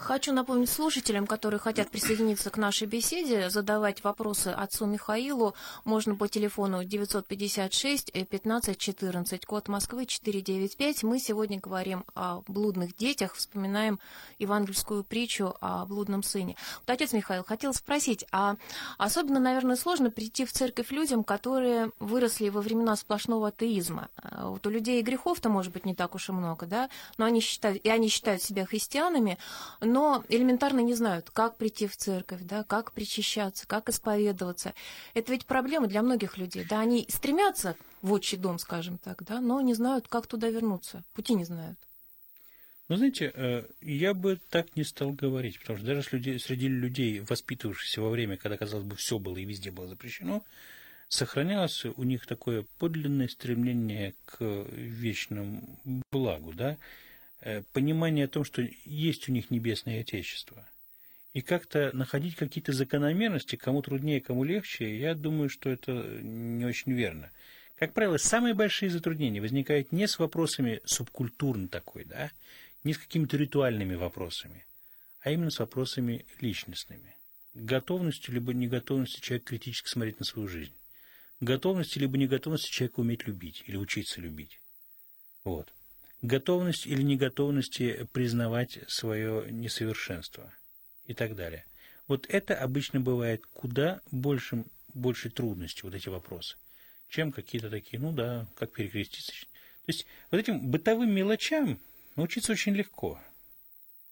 Хочу 0.00 0.32
напомнить 0.32 0.70
слушателям, 0.70 1.26
которые 1.26 1.60
хотят 1.60 1.90
присоединиться 1.90 2.48
к 2.48 2.56
нашей 2.56 2.86
беседе, 2.86 3.50
задавать 3.50 4.02
вопросы 4.02 4.48
отцу 4.48 4.86
Михаилу. 4.86 5.54
Можно 5.84 6.16
по 6.16 6.26
телефону 6.26 6.82
956 6.82 8.10
15 8.10 8.78
14, 8.78 9.44
код 9.44 9.68
Москвы 9.68 10.06
495. 10.06 11.02
Мы 11.02 11.18
сегодня 11.20 11.60
говорим 11.60 12.06
о 12.14 12.40
блудных 12.48 12.96
детях, 12.96 13.34
вспоминаем 13.34 14.00
евангельскую 14.38 15.04
притчу 15.04 15.54
о 15.60 15.84
блудном 15.84 16.22
сыне. 16.22 16.56
Вот, 16.80 16.90
отец 16.90 17.12
Михаил, 17.12 17.44
хотел 17.44 17.74
спросить, 17.74 18.24
а 18.32 18.56
особенно, 18.96 19.38
наверное, 19.38 19.76
сложно 19.76 20.10
прийти 20.10 20.46
в 20.46 20.52
церковь 20.52 20.90
людям, 20.92 21.22
которые 21.24 21.92
выросли 22.00 22.48
во 22.48 22.62
времена 22.62 22.96
сплошного 22.96 23.48
атеизма. 23.48 24.08
А 24.16 24.48
Вот 24.48 24.66
у 24.66 24.70
людей 24.70 25.02
грехов-то, 25.02 25.50
может 25.50 25.74
быть, 25.74 25.84
не 25.84 25.94
так 25.94 26.14
уж 26.14 26.30
и 26.30 26.32
много, 26.32 26.64
да, 26.64 26.88
но 27.18 27.26
они 27.26 27.40
считают, 27.40 27.84
и 27.84 27.90
они 27.90 28.08
считают 28.08 28.42
себя 28.42 28.64
христианами, 28.64 29.36
но 29.90 30.24
элементарно 30.28 30.80
не 30.80 30.94
знают, 30.94 31.30
как 31.30 31.56
прийти 31.56 31.86
в 31.86 31.96
церковь, 31.96 32.40
да, 32.42 32.64
как 32.64 32.92
причащаться, 32.92 33.66
как 33.66 33.88
исповедоваться. 33.88 34.72
Это 35.14 35.32
ведь 35.32 35.46
проблема 35.46 35.88
для 35.88 36.02
многих 36.02 36.38
людей. 36.38 36.64
Да, 36.68 36.80
они 36.80 37.06
стремятся 37.08 37.76
в 38.00 38.12
отчий 38.12 38.38
дом, 38.38 38.58
скажем 38.58 38.98
так, 38.98 39.22
да, 39.24 39.40
но 39.40 39.60
не 39.60 39.74
знают, 39.74 40.08
как 40.08 40.26
туда 40.26 40.48
вернуться. 40.48 41.02
Пути 41.12 41.34
не 41.34 41.44
знают. 41.44 41.78
Ну, 42.88 42.96
знаете, 42.96 43.32
э, 43.34 43.64
я 43.82 44.14
бы 44.14 44.40
так 44.48 44.74
не 44.76 44.84
стал 44.84 45.12
говорить, 45.12 45.60
потому 45.60 45.78
что 45.78 45.86
даже 45.86 46.02
среди 46.02 46.68
людей, 46.68 47.20
воспитывавшихся 47.20 48.00
во 48.00 48.10
время, 48.10 48.36
когда, 48.36 48.56
казалось 48.56 48.86
бы, 48.86 48.96
все 48.96 49.18
было 49.18 49.36
и 49.36 49.44
везде 49.44 49.70
было 49.70 49.86
запрещено, 49.86 50.44
сохранялось 51.08 51.84
у 51.84 52.02
них 52.02 52.26
такое 52.26 52.64
подлинное 52.78 53.28
стремление 53.28 54.14
к 54.24 54.40
вечному 54.40 55.78
благу, 56.10 56.52
да, 56.52 56.72
Э, 56.72 56.76
понимание 57.72 58.26
о 58.26 58.28
том, 58.28 58.44
что 58.44 58.66
есть 58.84 59.28
у 59.28 59.32
них 59.32 59.50
небесное 59.50 60.00
Отечество. 60.00 60.68
И 61.32 61.42
как-то 61.42 61.90
находить 61.94 62.34
какие-то 62.34 62.72
закономерности, 62.72 63.56
кому 63.56 63.82
труднее, 63.82 64.20
кому 64.20 64.42
легче, 64.42 64.98
я 64.98 65.14
думаю, 65.14 65.48
что 65.48 65.70
это 65.70 65.92
не 66.22 66.64
очень 66.64 66.92
верно. 66.92 67.30
Как 67.76 67.94
правило, 67.94 68.18
самые 68.18 68.52
большие 68.52 68.90
затруднения 68.90 69.40
возникают 69.40 69.92
не 69.92 70.06
с 70.06 70.18
вопросами 70.18 70.80
субкультурно 70.84 71.68
такой, 71.68 72.04
да, 72.04 72.30
не 72.84 72.92
с 72.92 72.98
какими-то 72.98 73.36
ритуальными 73.36 73.94
вопросами, 73.94 74.66
а 75.20 75.30
именно 75.30 75.50
с 75.50 75.60
вопросами 75.60 76.26
личностными. 76.40 77.14
Готовностью 77.54 78.34
либо 78.34 78.52
неготовностью 78.52 79.22
человека 79.22 79.48
критически 79.48 79.88
смотреть 79.88 80.18
на 80.18 80.24
свою 80.24 80.48
жизнь. 80.48 80.74
Готовностью 81.40 82.02
либо 82.02 82.18
неготовностью 82.18 82.72
человека 82.72 83.00
уметь 83.00 83.26
любить 83.26 83.64
или 83.66 83.76
учиться 83.76 84.20
любить. 84.20 84.60
Вот. 85.42 85.72
Готовность 86.22 86.86
или 86.86 87.02
неготовности 87.02 88.06
признавать 88.12 88.78
свое 88.88 89.46
несовершенство 89.50 90.52
и 91.06 91.14
так 91.14 91.34
далее. 91.34 91.64
Вот 92.08 92.26
это 92.28 92.56
обычно 92.56 93.00
бывает 93.00 93.46
куда 93.54 94.00
большим, 94.10 94.66
большей 94.92 95.30
трудностью, 95.30 95.86
вот 95.86 95.94
эти 95.94 96.08
вопросы, 96.08 96.56
чем 97.08 97.32
какие-то 97.32 97.70
такие, 97.70 98.00
ну 98.00 98.12
да, 98.12 98.46
как 98.56 98.72
перекреститься. 98.72 99.32
То 99.32 99.92
есть 99.92 100.06
вот 100.30 100.38
этим 100.38 100.60
бытовым 100.60 101.10
мелочам 101.10 101.78
научиться 102.16 102.52
очень 102.52 102.74
легко. 102.74 103.18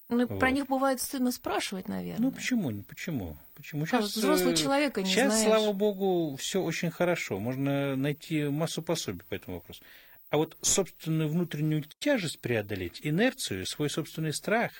Ну, 0.09 0.25
Вот. 0.25 0.39
про 0.39 0.49
них 0.49 0.65
бывает 0.65 0.99
стыдно 0.99 1.31
спрашивать, 1.31 1.87
наверное. 1.87 2.19
Ну 2.19 2.31
почему? 2.31 2.83
Почему? 2.83 3.37
Почему? 3.53 3.85
Как 3.85 4.01
взрослого 4.01 4.53
э, 4.53 4.55
человека 4.55 5.03
не 5.03 5.09
Сейчас, 5.09 5.33
знаешь. 5.33 5.47
слава 5.47 5.71
богу, 5.71 6.35
все 6.37 6.61
очень 6.63 6.89
хорошо. 6.89 7.37
Можно 7.37 7.95
найти 7.95 8.45
массу 8.45 8.81
пособий 8.81 9.21
по 9.29 9.35
этому 9.35 9.57
вопросу. 9.57 9.83
А 10.29 10.37
вот 10.37 10.57
собственную 10.61 11.27
внутреннюю 11.27 11.83
тяжесть 11.99 12.39
преодолеть, 12.39 12.99
инерцию, 13.03 13.65
свой 13.65 13.89
собственный 13.89 14.33
страх, 14.33 14.71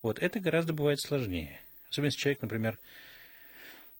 вот 0.00 0.18
это 0.18 0.40
гораздо 0.40 0.72
бывает 0.72 1.00
сложнее. 1.00 1.60
Особенно 1.90 2.06
если 2.06 2.20
человек, 2.20 2.42
например, 2.42 2.78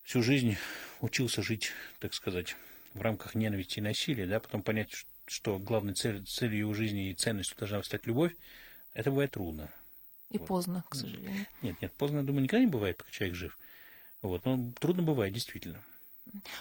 всю 0.05 0.23
жизнь 0.23 0.57
учился 1.01 1.43
жить, 1.43 1.73
так 1.99 2.15
сказать, 2.15 2.57
в 2.95 3.03
рамках 3.03 3.35
ненависти 3.35 3.79
и 3.79 3.83
насилия, 3.83 4.27
да, 4.27 4.41
потом 4.41 4.63
понять, 4.63 5.05
что 5.27 5.59
главной 5.59 5.93
цель- 5.95 6.25
целью 6.25 6.61
его 6.61 6.75
жизни 6.75 7.11
и 7.11 7.15
ценностью 7.15 7.59
должна 7.59 7.83
стать 7.83 8.07
любовь, 8.07 8.33
это 8.95 9.11
бывает 9.11 9.33
трудно. 9.33 9.71
И 10.31 10.39
поздно, 10.39 10.83
к 10.89 10.95
сожалению. 10.95 11.47
Нет, 11.61 11.77
нет, 11.83 11.93
поздно, 11.93 12.19
я 12.19 12.23
думаю, 12.23 12.45
никогда 12.45 12.65
не 12.65 12.71
бывает, 12.71 12.97
пока 12.97 13.11
человек 13.11 13.37
жив. 13.37 13.59
Вот, 14.23 14.45
но 14.47 14.73
трудно 14.81 15.03
бывает, 15.03 15.35
действительно. 15.35 15.83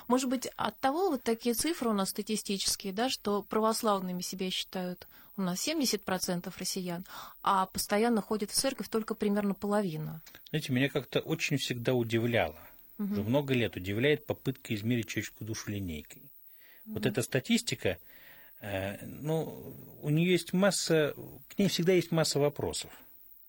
Может 0.08 0.30
быть, 0.30 0.48
от 0.56 0.78
того 0.80 1.10
вот 1.10 1.24
такие 1.24 1.56
цифры 1.56 1.90
у 1.90 1.94
нас 1.94 2.10
статистические, 2.10 2.94
да, 2.94 3.10
что 3.10 3.44
православными 3.44 4.22
себя 4.22 4.50
считают 4.50 5.08
у 5.38 5.42
нас 5.42 5.66
70% 5.68 6.54
россиян, 6.58 7.06
а 7.44 7.66
постоянно 7.68 8.22
ходят 8.22 8.52
в 8.52 8.56
церковь 8.56 8.90
только 8.90 9.16
примерно 9.16 9.54
половина. 9.54 10.22
Знаете, 10.50 10.74
меня 10.74 10.90
как-то 10.90 11.20
очень 11.22 11.58
всегда 11.58 11.94
удивляло, 11.94 12.60
уже 12.98 13.24
много 13.24 13.54
лет 13.54 13.78
удивляет 13.78 14.26
попытка 14.26 14.76
измерить 14.76 15.08
человеческую 15.08 15.48
душу 15.48 15.72
линейкой. 15.72 16.30
Вот 16.86 17.06
эта 17.06 17.22
статистика, 17.22 18.00
э, 18.62 19.06
ну, 19.06 19.76
у 20.02 20.10
нее 20.10 20.32
есть 20.32 20.54
масса, 20.54 21.14
к 21.48 21.58
ней 21.58 21.70
всегда 21.70 21.94
есть 21.94 22.12
масса 22.12 22.40
вопросов. 22.40 22.92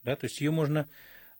Да? 0.05 0.15
То 0.15 0.27
есть 0.27 0.41
ее 0.41 0.51
можно 0.51 0.89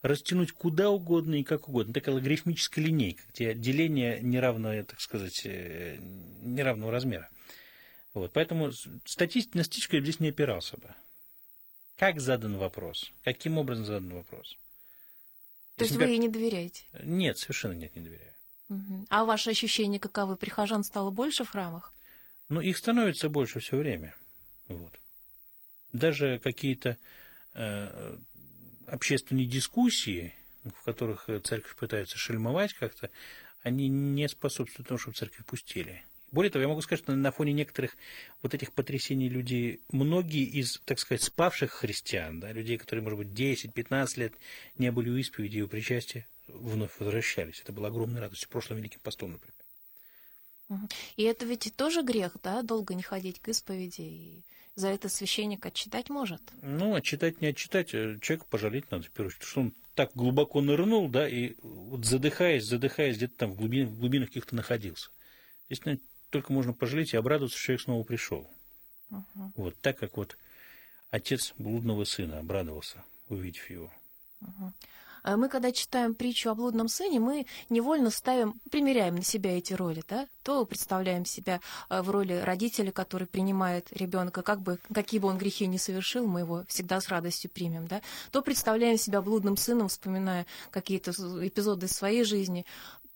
растянуть 0.03 0.53
куда 0.53 0.91
угодно 0.91 1.37
и 1.37 1.45
как 1.45 1.69
угодно. 1.69 1.93
Такая 1.93 2.15
логарифмическая 2.15 2.85
линейка, 2.85 3.23
где 3.33 3.55
деление 3.55 4.21
неравного, 4.21 4.83
так 4.85 5.01
сказать, 5.01 5.43
э, 5.45 5.99
неравного 6.43 6.91
размера. 6.91 7.29
Вот, 8.15 8.33
поэтому 8.33 8.73
статистика 9.05 10.01
здесь 10.01 10.21
не 10.21 10.31
опирался 10.31 10.77
бы. 10.77 10.95
Как 11.97 12.21
задан 12.21 12.57
вопрос? 12.57 13.13
Каким 13.25 13.59
образом 13.59 13.85
задан 13.85 14.15
вопрос? 14.15 14.57
То 15.77 15.85
есть 15.85 15.97
вы 15.97 16.05
ей 16.05 16.19
не 16.19 16.29
доверяете? 16.29 16.85
Нет, 17.03 17.39
совершенно 17.39 17.73
нет, 17.73 17.95
не 17.95 18.03
доверяю. 18.03 18.33
Угу. 18.69 19.07
А 19.11 19.25
ваши 19.25 19.51
ощущения 19.51 19.99
каковы? 19.99 20.37
Прихожан 20.37 20.85
стало 20.85 21.11
больше 21.11 21.45
в 21.45 21.51
храмах? 21.51 21.93
Ну, 22.49 22.61
их 22.61 22.77
становится 22.77 23.29
больше 23.29 23.61
все 23.61 23.77
время. 23.77 24.15
Вот. 24.69 24.93
Даже 25.93 26.39
какие-то 26.39 26.97
э, 27.55 28.17
общественные 28.91 29.47
дискуссии, 29.47 30.35
в 30.65 30.85
которых 30.85 31.29
церковь 31.45 31.75
пытается 31.77 32.19
шельмовать 32.19 32.75
как-то, 32.75 33.11
они 33.63 33.89
не 33.89 34.29
способствуют 34.29 34.89
тому, 34.89 34.99
чтобы 34.99 35.17
церковь 35.17 35.45
пустили. 35.47 36.03
Более 36.33 36.51
того, 36.51 36.63
я 36.63 36.69
могу 36.69 36.81
сказать, 36.81 37.03
что 37.03 37.15
на 37.15 37.33
фоне 37.33 37.53
некоторых 37.53 37.97
вот 38.43 38.55
этих 38.55 38.73
потрясений 38.73 39.29
людей, 39.29 39.81
многие 39.91 40.45
из, 40.45 40.81
так 40.85 41.01
сказать, 41.01 41.23
спавших 41.23 41.73
христиан, 41.73 42.39
да, 42.39 42.53
людей, 42.53 42.79
которые, 42.79 43.03
может 43.03 43.19
быть, 43.19 43.29
10-15 43.29 44.07
лет 44.17 44.35
не 44.79 44.93
были 44.93 45.11
у 45.11 45.17
исповеди 45.17 45.59
и 45.59 45.63
у 45.63 45.69
причастия, 45.69 46.27
вновь 46.47 46.93
возвращались. 47.01 47.61
Это 47.61 47.73
была 47.73 47.89
огромная 47.89 48.21
радость 48.21 48.45
в 48.45 48.49
прошлом 48.49 48.77
Великим 48.77 49.01
постом, 49.01 49.33
например. 49.33 50.87
И 51.17 51.25
это 51.25 51.47
ведь 51.47 51.75
тоже 51.75 52.03
грех, 52.03 52.37
да, 52.45 52.63
долго 52.63 52.95
не 52.95 53.03
ходить 53.03 53.41
к 53.41 53.49
исповеди, 53.49 54.03
и 54.03 54.43
за 54.75 54.89
это 54.89 55.09
священник 55.09 55.65
отчитать 55.67 56.11
может? 56.11 56.43
Ну, 56.63 56.95
отчитать 56.95 57.41
не 57.41 57.49
отчитать, 57.49 57.95
а 57.95 58.19
человека 58.21 58.47
пожалеть 58.49 58.91
надо, 58.91 59.05
в 59.05 59.11
первую 59.11 59.29
очередь, 59.29 59.45
что 59.45 59.61
он 59.61 59.75
так 59.95 60.13
глубоко 60.15 60.61
нырнул, 60.61 61.09
да, 61.09 61.29
и 61.29 61.57
вот 61.63 62.05
задыхаясь, 62.05 62.65
задыхаясь, 62.65 63.17
где-то 63.17 63.35
там 63.37 63.53
в, 63.53 63.57
глубин, 63.57 63.89
в 63.89 63.99
глубинах 63.99 64.29
каких-то 64.29 64.55
находился. 64.55 65.11
Здесь 65.69 65.99
только 66.31 66.53
можно 66.53 66.73
пожалеть 66.73 67.13
и 67.13 67.17
обрадоваться, 67.17 67.57
что 67.57 67.67
человек 67.67 67.83
снова 67.83 68.05
пришел. 68.05 68.51
Uh-huh. 69.11 69.51
Вот 69.57 69.81
так, 69.81 69.99
как 69.99 70.17
вот 70.17 70.37
отец 71.11 71.53
блудного 71.59 72.05
сына 72.05 72.39
обрадовался, 72.39 73.05
увидев 73.29 73.69
его. 73.69 73.93
Uh-huh. 74.41 74.73
Мы, 75.25 75.49
когда 75.49 75.73
читаем 75.73 76.15
притчу 76.15 76.51
о 76.51 76.55
блудном 76.55 76.89
сыне, 76.89 77.21
мы 77.21 77.47
невольно 77.69 78.11
ставим, 78.11 78.61
примеряем 78.71 79.17
на 79.17 79.23
себя 79.23 79.57
эти 79.57 79.73
роли, 79.73 80.03
да? 80.09 80.27
То 80.43 80.65
представляем 80.65 81.25
себя 81.25 81.61
э, 81.89 82.03
в 82.03 82.11
роли 82.11 82.35
родителя, 82.35 82.91
который 82.93 83.27
принимает 83.27 83.89
ребенка, 83.93 84.43
как 84.43 84.61
бы, 84.61 84.79
какие 84.93 85.21
бы 85.21 85.29
он 85.29 85.39
грехи 85.39 85.67
ни 85.67 85.77
совершил, 85.77 86.27
мы 86.27 86.41
его 86.41 86.65
всегда 86.69 87.01
с 87.01 87.09
радостью 87.09 87.51
примем, 87.51 87.87
да? 87.87 88.01
То 88.31 88.43
представляем 88.43 88.99
себя 88.99 89.21
блудным 89.23 89.57
сыном, 89.57 89.89
вспоминая 89.89 90.47
какие-то 90.71 91.11
эпизоды 91.11 91.89
своей 91.89 92.25
жизни, 92.25 92.65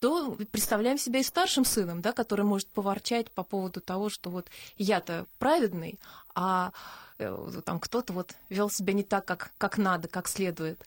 то 0.01 0.37
представляем 0.53 0.99
себя 0.99 1.21
и 1.21 1.23
старшим 1.23 1.65
сыном, 1.65 2.03
да, 2.03 2.13
который 2.13 2.45
может 2.45 2.69
поворчать 2.69 3.31
по 3.31 3.43
поводу 3.43 3.81
того, 3.81 4.11
что 4.11 4.29
вот 4.29 4.49
я-то 4.77 5.27
праведный, 5.39 5.99
а 6.35 6.73
э, 7.19 7.61
там 7.65 7.81
кто-то 7.81 8.13
вот 8.13 8.35
вел 8.51 8.69
себя 8.69 8.93
не 8.93 9.03
так, 9.03 9.25
как, 9.25 9.53
как 9.57 9.79
надо, 9.79 10.09
как 10.09 10.29
следует. 10.29 10.79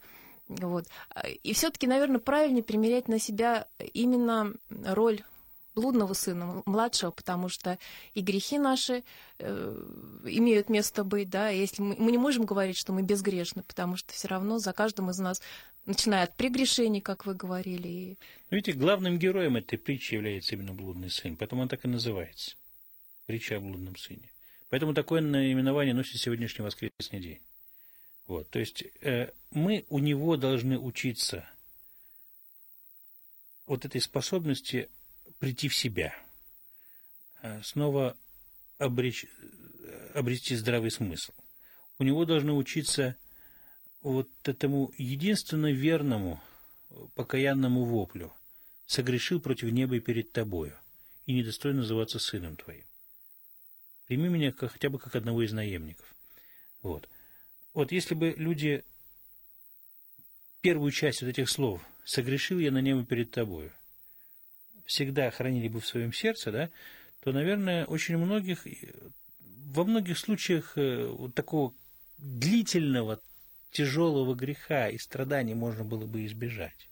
Вот. 0.47 0.87
И 1.43 1.53
все-таки, 1.53 1.87
наверное, 1.87 2.19
правильнее 2.19 2.63
примерять 2.63 3.07
на 3.07 3.19
себя 3.19 3.67
именно 3.93 4.53
роль 4.69 5.21
блудного 5.77 6.13
сына, 6.13 6.63
младшего, 6.65 7.11
потому 7.11 7.49
что 7.49 7.77
и 8.15 8.21
грехи 8.21 8.57
наши 8.57 9.03
э, 9.37 9.83
имеют 10.25 10.69
место 10.69 11.03
быть, 11.03 11.29
да, 11.29 11.49
если 11.49 11.83
мы, 11.83 11.95
мы 11.99 12.11
не 12.11 12.17
можем 12.17 12.45
говорить, 12.45 12.77
что 12.77 12.93
мы 12.93 13.03
безгрешны, 13.03 13.61
потому 13.61 13.95
что 13.95 14.11
все 14.11 14.27
равно 14.27 14.57
за 14.57 14.73
каждым 14.73 15.11
из 15.11 15.19
нас, 15.19 15.39
начиная 15.85 16.23
от 16.23 16.35
прегрешений, 16.35 16.99
как 16.99 17.27
вы 17.27 17.35
говорили. 17.35 17.87
И... 17.87 18.17
Ну, 18.49 18.55
видите, 18.55 18.73
главным 18.77 19.19
героем 19.19 19.55
этой 19.55 19.77
притчи 19.77 20.15
является 20.15 20.55
именно 20.55 20.73
блудный 20.73 21.11
сын, 21.11 21.37
поэтому 21.37 21.61
он 21.61 21.69
так 21.69 21.85
и 21.85 21.87
называется. 21.87 22.55
Притча 23.27 23.57
о 23.57 23.59
блудном 23.59 23.95
сыне. 23.97 24.31
Поэтому 24.69 24.95
такое 24.95 25.21
наименование 25.21 25.93
носит 25.93 26.19
сегодняшний 26.19 26.65
воскресный 26.65 27.19
день. 27.19 27.39
Вот, 28.27 28.49
то 28.49 28.59
есть 28.59 28.83
э, 29.01 29.31
мы 29.51 29.85
у 29.89 29.99
него 29.99 30.35
должны 30.35 30.77
учиться 30.77 31.49
вот 33.65 33.85
этой 33.85 34.01
способности 34.01 34.89
прийти 35.39 35.69
в 35.69 35.75
себя, 35.75 36.13
э, 37.41 37.61
снова 37.63 38.17
обречь, 38.77 39.25
обрести 40.13 40.55
здравый 40.55 40.91
смысл. 40.91 41.31
У 41.99 42.03
него 42.03 42.25
должны 42.25 42.51
учиться 42.51 43.15
вот 44.01 44.29
этому 44.43 44.91
единственно 44.97 45.71
верному 45.71 46.41
покаянному 47.15 47.85
воплю 47.85 48.33
«Согрешил 48.85 49.39
против 49.39 49.71
неба 49.71 49.95
и 49.95 50.01
перед 50.01 50.31
тобою, 50.33 50.77
и 51.25 51.33
недостоин 51.33 51.77
называться 51.77 52.19
сыном 52.19 52.57
твоим». 52.57 52.85
Прими 54.07 54.29
меня 54.29 54.51
хотя 54.51 54.89
бы 54.89 54.99
как 54.99 55.15
одного 55.15 55.43
из 55.43 55.51
наемников. 55.51 56.13
Вот. 56.81 57.09
Вот 57.77 57.91
если 57.91 58.15
бы 58.15 58.33
люди 58.35 58.83
первую 60.61 60.89
часть 60.89 61.21
вот 61.21 61.27
этих 61.27 61.47
слов 61.47 61.79
«согрешил 62.03 62.57
я 62.57 62.71
на 62.71 62.81
небо 62.81 63.05
перед 63.05 63.29
тобою» 63.29 63.71
всегда 64.87 65.29
хранили 65.29 65.67
бы 65.67 65.79
в 65.79 65.85
своем 65.85 66.11
сердце, 66.11 66.51
да, 66.51 66.69
то, 67.19 67.31
наверное, 67.31 67.85
очень 67.85 68.17
многих, 68.17 68.65
во 69.67 69.83
многих 69.83 70.17
случаях 70.17 70.75
э, 70.75 71.05
вот 71.05 71.35
такого 71.35 71.71
длительного, 72.17 73.21
тяжелого 73.69 74.33
греха 74.33 74.89
и 74.89 74.97
страданий 74.97 75.53
можно 75.53 75.83
было 75.83 76.07
бы 76.07 76.25
избежать. 76.25 76.89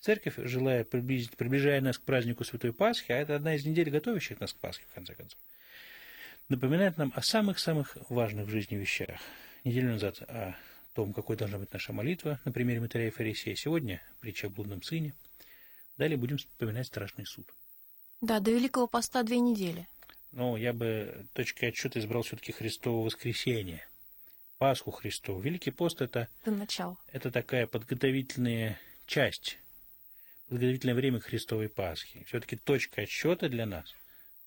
Церковь, 0.00 0.34
желая 0.38 0.82
приблизить, 0.82 1.36
приближая 1.36 1.80
нас 1.80 1.96
к 1.96 2.02
празднику 2.02 2.42
Святой 2.42 2.72
Пасхи, 2.72 3.12
а 3.12 3.18
это 3.18 3.36
одна 3.36 3.54
из 3.54 3.64
недель, 3.64 3.90
готовящих 3.90 4.40
нас 4.40 4.52
к 4.52 4.56
Пасхе, 4.56 4.82
в 4.90 4.94
конце 4.96 5.14
концов, 5.14 5.38
напоминает 6.48 6.96
нам 6.96 7.12
о 7.14 7.22
самых-самых 7.22 7.96
важных 8.08 8.48
в 8.48 8.50
жизни 8.50 8.74
вещах– 8.74 9.20
неделю 9.66 9.90
назад 9.90 10.22
о 10.22 10.54
том, 10.94 11.12
какой 11.12 11.36
должна 11.36 11.58
быть 11.58 11.72
наша 11.72 11.92
молитва 11.92 12.40
на 12.44 12.52
примере 12.52 12.80
Матаря 12.80 13.08
и 13.08 13.10
Фарисея. 13.10 13.56
Сегодня 13.56 14.00
притча 14.20 14.46
о 14.46 14.50
блудном 14.50 14.82
сыне. 14.82 15.14
Далее 15.98 16.16
будем 16.16 16.38
вспоминать 16.38 16.86
страшный 16.86 17.26
суд. 17.26 17.52
Да, 18.20 18.40
до 18.40 18.52
Великого 18.52 18.86
Поста 18.86 19.22
две 19.22 19.40
недели. 19.40 19.88
Но 20.30 20.56
я 20.56 20.72
бы 20.72 21.26
точкой 21.32 21.70
отсчета 21.70 21.98
избрал 21.98 22.22
все-таки 22.22 22.52
Христово 22.52 23.04
воскресенье. 23.04 23.86
Пасху 24.58 24.90
Христову. 24.90 25.40
Великий 25.40 25.70
пост 25.70 26.00
это, 26.00 26.28
это, 26.42 26.50
начало. 26.50 26.96
это 27.08 27.30
такая 27.30 27.66
подготовительная 27.66 28.78
часть, 29.04 29.58
подготовительное 30.48 30.94
время 30.94 31.20
Христовой 31.20 31.68
Пасхи. 31.68 32.24
Все-таки 32.28 32.56
точка 32.56 33.02
отсчета 33.02 33.48
для 33.48 33.66
нас 33.66 33.94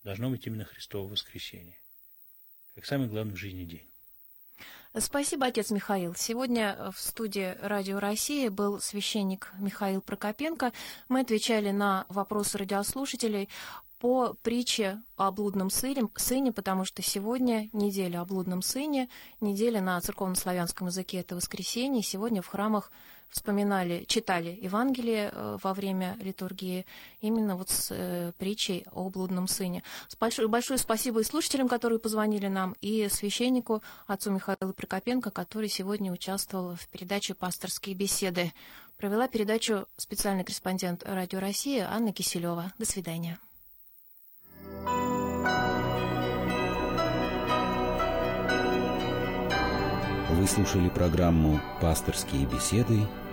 должно 0.03 0.29
быть 0.31 0.47
именно 0.47 0.65
Христово 0.65 1.07
воскресенье, 1.07 1.77
как 2.73 2.85
самый 2.85 3.07
главный 3.07 3.33
в 3.33 3.37
жизни 3.37 3.65
день. 3.65 3.88
Спасибо, 4.97 5.45
отец 5.45 5.69
Михаил. 5.69 6.15
Сегодня 6.15 6.75
э, 6.75 6.91
в 6.91 6.99
студии 6.99 7.55
Радио 7.61 7.99
России 7.99 8.47
был 8.47 8.79
священник 8.79 9.51
Михаил 9.59 10.01
Прокопенко. 10.01 10.73
Мы 11.09 11.19
отвечали 11.19 11.69
на 11.69 12.07
вопросы 12.09 12.57
радиослушателей 12.57 13.49
по 13.99 14.33
притче 14.41 14.99
о 15.15 15.29
блудном 15.31 15.69
сыне, 15.69 16.09
сыне, 16.15 16.51
потому 16.51 16.85
что 16.85 17.03
сегодня 17.03 17.69
неделя 17.71 18.21
о 18.21 18.25
блудном 18.25 18.63
сыне, 18.63 19.09
неделя 19.41 19.79
на 19.79 20.01
церковно-славянском 20.01 20.87
языке– 20.87 21.17
это 21.19 21.35
воскресенье. 21.35 22.01
Сегодня 22.01 22.41
в 22.41 22.47
храмах 22.47 22.91
вспоминали, 23.29 24.05
читали 24.07 24.57
Евангелие 24.61 25.31
э, 25.31 25.57
во 25.61 25.73
время 25.73 26.17
литургии 26.21 26.85
именно 27.21 27.55
вот 27.55 27.69
с 27.69 27.89
э, 27.91 28.31
притчей 28.37 28.85
о 28.91 29.09
блудном 29.09 29.47
сыне. 29.47 29.83
Большое, 30.19 30.77
спасибо 30.77 31.21
и 31.21 31.23
слушателям, 31.23 31.67
которые 31.67 31.99
позвонили 31.99 32.47
нам, 32.47 32.75
и 32.81 33.07
священнику 33.09 33.81
отцу 34.07 34.31
Михаилу 34.31 34.73
Прокопенко, 34.73 35.31
который 35.31 35.69
сегодня 35.69 36.11
участвовал 36.11 36.75
в 36.75 36.87
передаче 36.89 37.33
«Пасторские 37.33 37.95
беседы». 37.95 38.51
Провела 38.97 39.27
передачу 39.29 39.87
специальный 39.95 40.43
корреспондент 40.43 41.03
Радио 41.05 41.39
России 41.39 41.79
Анна 41.79 42.11
Киселева. 42.11 42.73
До 42.77 42.85
свидания. 42.85 43.39
Вы 50.31 50.47
слушали 50.47 50.89
программу 50.89 51.59
«Пасторские 51.81 52.45
беседы» 52.45 53.07